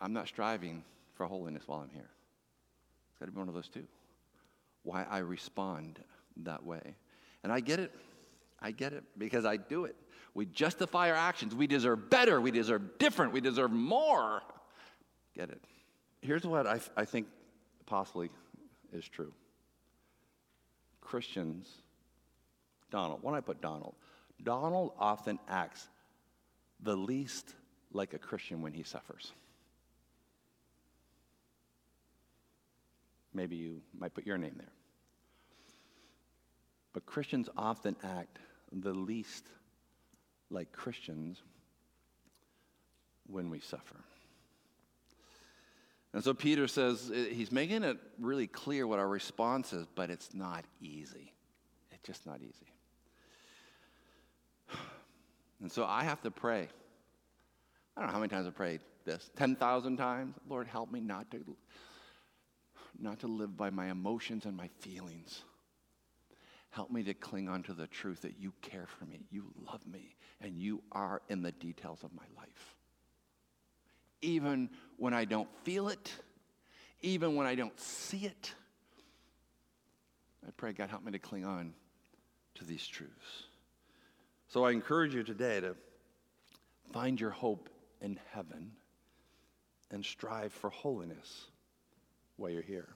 I'm 0.02 0.12
not 0.12 0.28
striving 0.28 0.84
for 1.16 1.26
holiness 1.26 1.64
while 1.66 1.80
I'm 1.80 1.90
here. 1.90 2.10
It's 3.10 3.20
got 3.20 3.28
to 3.28 3.32
be 3.32 3.40
one 3.40 3.48
of 3.48 3.54
those 3.54 3.70
two. 3.70 3.88
Why 4.88 5.06
I 5.10 5.18
respond 5.18 6.00
that 6.44 6.64
way. 6.64 6.96
And 7.44 7.52
I 7.52 7.60
get 7.60 7.82
it. 7.82 7.92
I 8.62 8.72
get 8.72 8.94
it 8.94 9.04
because 9.18 9.44
I 9.44 9.58
do 9.58 9.84
it. 9.84 9.98
We 10.34 10.46
justify 10.46 11.10
our 11.10 11.18
actions. 11.18 11.54
We 11.54 11.68
deserve 11.68 12.10
better. 12.10 12.40
We 12.40 12.52
deserve 12.52 12.98
different. 12.98 13.34
We 13.34 13.42
deserve 13.42 13.70
more. 13.70 14.42
Get 15.36 15.50
it. 15.50 15.62
Here's 16.22 16.46
what 16.46 16.66
I, 16.66 16.80
I 16.96 17.04
think 17.04 17.28
possibly 17.86 18.30
is 18.94 19.06
true. 19.06 19.34
Christians, 21.02 21.68
Donald, 22.90 23.20
why 23.22 23.32
don't 23.32 23.40
I 23.40 23.42
put 23.42 23.60
Donald? 23.60 23.96
Donald 24.42 24.94
often 24.98 25.38
acts 25.50 25.86
the 26.80 26.96
least 26.96 27.56
like 27.92 28.14
a 28.14 28.18
Christian 28.18 28.62
when 28.62 28.72
he 28.72 28.84
suffers. 28.84 29.34
Maybe 33.34 33.58
you 33.58 33.82
might 34.00 34.14
put 34.14 34.26
your 34.26 34.38
name 34.38 34.56
there. 34.58 34.72
But 36.98 37.06
Christians 37.06 37.48
often 37.56 37.96
act 38.04 38.40
the 38.72 38.92
least 38.92 39.46
like 40.50 40.72
Christians 40.72 41.44
when 43.28 43.52
we 43.52 43.60
suffer. 43.60 43.98
And 46.12 46.24
so 46.24 46.34
Peter 46.34 46.68
says 46.68 47.12
uh, 47.12 47.26
he's 47.32 47.52
making 47.52 47.84
it 47.84 47.98
really 48.20 48.48
clear 48.48 48.88
what 48.88 48.98
our 48.98 49.08
response 49.08 49.74
is, 49.74 49.86
but 49.94 50.10
it's 50.10 50.34
not 50.34 50.66
easy. 50.82 51.36
It's 51.92 52.02
just 52.02 52.26
not 52.26 52.42
easy. 52.42 52.74
And 55.62 55.72
so 55.72 55.86
I 55.86 56.04
have 56.04 56.24
to 56.24 56.32
pray. 56.32 56.68
I 57.96 58.00
don't 58.00 58.08
know 58.08 58.14
how 58.14 58.20
many 58.20 58.30
times 58.30 58.48
I've 58.48 58.56
prayed 58.56 58.82
this 59.06 59.30
10,000 59.36 59.98
times. 59.98 60.34
Lord, 60.50 60.66
help 60.66 60.92
me 60.92 61.00
not 61.00 61.30
to, 61.30 61.46
not 63.00 63.20
to 63.20 63.28
live 63.28 63.56
by 63.56 63.70
my 63.70 63.92
emotions 63.92 64.46
and 64.46 64.58
my 64.58 64.70
feelings. 64.80 65.44
Help 66.70 66.92
me 66.92 67.04
to 67.04 67.14
cling 67.14 67.50
on 67.50 67.64
to 67.64 67.74
the 67.74 67.88
truth 67.88 68.22
that 68.22 68.40
you 68.40 68.54
care 68.62 68.88
for 68.88 69.06
me, 69.06 69.26
you 69.32 69.46
love 69.66 69.86
me, 69.88 70.16
and 70.42 70.58
you 70.58 70.84
are 70.92 71.22
in 71.30 71.42
the 71.42 71.52
details 71.52 72.04
of 72.04 72.14
my 72.14 72.26
life 72.38 72.78
even 74.22 74.70
when 74.98 75.14
I 75.14 75.26
don't 75.26 75.50
feel 75.64 75.90
it, 75.90 76.12
even 77.02 77.36
when 77.36 77.48
I 77.48 77.56
don't 77.56 77.80
see 77.80 78.26
it. 78.26 78.54
I 80.46 80.52
pray, 80.56 80.74
God, 80.74 80.90
help 80.90 81.04
me 81.04 81.12
to 81.12 81.20
cling 81.20 81.46
on 81.46 81.74
to 82.56 82.66
these 82.66 82.86
truths. 82.88 83.44
So 84.48 84.64
I 84.64 84.72
encourage 84.72 85.14
you 85.14 85.24
today 85.24 85.60
to 85.60 85.76
find 86.94 87.20
your 87.20 87.32
hope 87.32 87.70
in 88.02 88.20
heaven 88.32 88.72
and 89.92 90.06
strive 90.06 90.54
for 90.54 90.70
holiness 90.70 91.46
while 92.38 92.50
you're 92.50 92.62
here. 92.62 92.88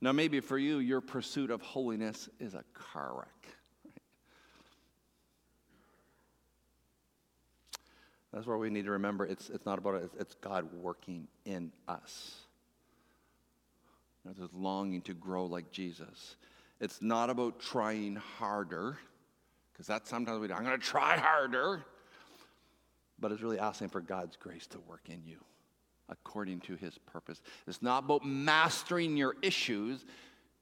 Now, 0.00 0.12
maybe 0.12 0.40
for 0.40 0.56
you, 0.56 0.78
your 0.78 1.00
pursuit 1.00 1.50
of 1.50 1.60
holiness 1.60 2.28
is 2.38 2.54
a 2.54 2.64
car 2.72 3.12
wreck. 3.18 3.54
That's 8.32 8.46
where 8.46 8.56
we 8.56 8.70
need 8.70 8.84
to 8.84 8.92
remember 8.92 9.26
it's, 9.26 9.50
it's 9.50 9.66
not 9.66 9.78
about 9.78 9.96
it, 9.96 10.10
it's 10.18 10.34
God 10.36 10.72
working 10.72 11.26
in 11.44 11.72
us. 11.88 12.36
There's 14.24 14.52
longing 14.52 15.02
to 15.02 15.14
grow 15.14 15.46
like 15.46 15.72
Jesus. 15.72 16.36
It's 16.80 17.02
not 17.02 17.28
about 17.30 17.58
trying 17.58 18.16
harder, 18.16 18.98
because 19.72 19.86
that's 19.86 20.08
sometimes 20.08 20.40
we 20.40 20.48
do. 20.48 20.54
I'm 20.54 20.64
going 20.64 20.78
to 20.78 20.86
try 20.86 21.16
harder. 21.16 21.84
But 23.18 23.32
it's 23.32 23.42
really 23.42 23.58
asking 23.58 23.88
for 23.88 24.00
God's 24.00 24.36
grace 24.36 24.66
to 24.68 24.78
work 24.80 25.02
in 25.08 25.22
you 25.26 25.38
according 26.10 26.60
to 26.60 26.76
his 26.76 26.98
purpose. 26.98 27.40
It's 27.66 27.82
not 27.82 28.04
about 28.04 28.24
mastering 28.24 29.16
your 29.16 29.36
issues, 29.42 30.04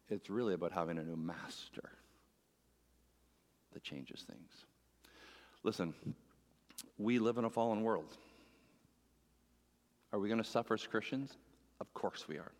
it's 0.09 0.31
really 0.31 0.55
about 0.55 0.73
having 0.73 0.99
a 0.99 1.03
new 1.03 1.17
master 1.17 1.91
that 3.73 3.83
changes 3.83 4.25
things. 4.29 4.51
Listen, 5.63 5.95
we 6.99 7.19
live 7.19 7.39
in 7.39 7.45
a 7.45 7.51
fallen 7.51 7.83
world. 7.83 8.17
Are 10.13 10.19
we 10.19 10.29
going 10.29 10.43
to 10.43 10.49
suffer 10.49 10.75
as 10.75 10.87
Christians? 10.87 11.37
Of 11.81 11.93
course 11.95 12.27
we 12.29 12.39
are. 12.39 12.53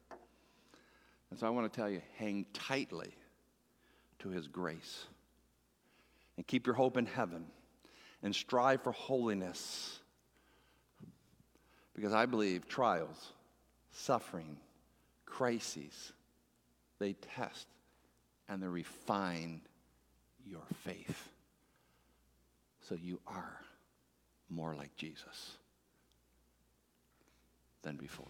And 1.31 1.39
so 1.39 1.47
I 1.47 1.51
want 1.51 1.71
to 1.71 1.77
tell 1.77 1.89
you 1.89 2.03
hang 2.17 2.47
tightly 2.53 3.15
to 4.21 4.29
his 4.29 4.49
grace 4.49 5.07
and 6.37 6.47
keep 6.47 6.67
your 6.67 6.75
hope 6.75 6.97
in 6.97 7.07
heaven 7.07 7.47
and 8.23 8.35
strive 8.35 8.83
for 8.83 8.93
holiness. 8.93 10.01
Because 11.99 12.15
I 12.15 12.27
believe 12.27 12.69
trials, 12.69 13.33
suffering, 13.91 14.57
crises, 15.27 16.13
they 17.01 17.15
test 17.15 17.67
and 18.49 18.63
they 18.63 18.69
refine 18.69 19.63
your 20.47 20.63
faith. 20.85 21.29
So 22.89 22.95
you 22.95 23.19
are 23.27 23.59
more 24.49 24.77
like 24.77 24.95
Jesus 24.95 25.57
than 27.83 27.97
before. 27.97 28.27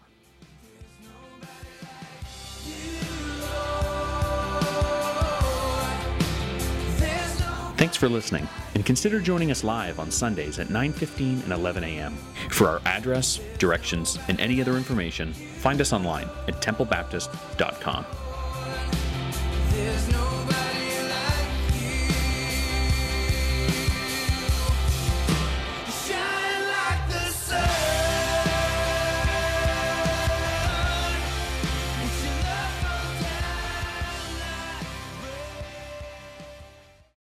For 7.99 8.09
listening, 8.09 8.47
and 8.73 8.85
consider 8.85 9.19
joining 9.19 9.51
us 9.51 9.63
live 9.63 9.99
on 9.99 10.09
Sundays 10.09 10.57
at 10.57 10.69
9:15 10.69 11.43
and 11.43 11.51
11 11.51 11.83
a.m. 11.83 12.15
For 12.49 12.67
our 12.67 12.81
address, 12.85 13.39
directions, 13.57 14.17
and 14.27 14.39
any 14.39 14.61
other 14.61 14.77
information, 14.77 15.33
find 15.33 15.81
us 15.81 15.93
online 15.93 16.29
at 16.47 16.61
templebaptist.com. 16.61 18.05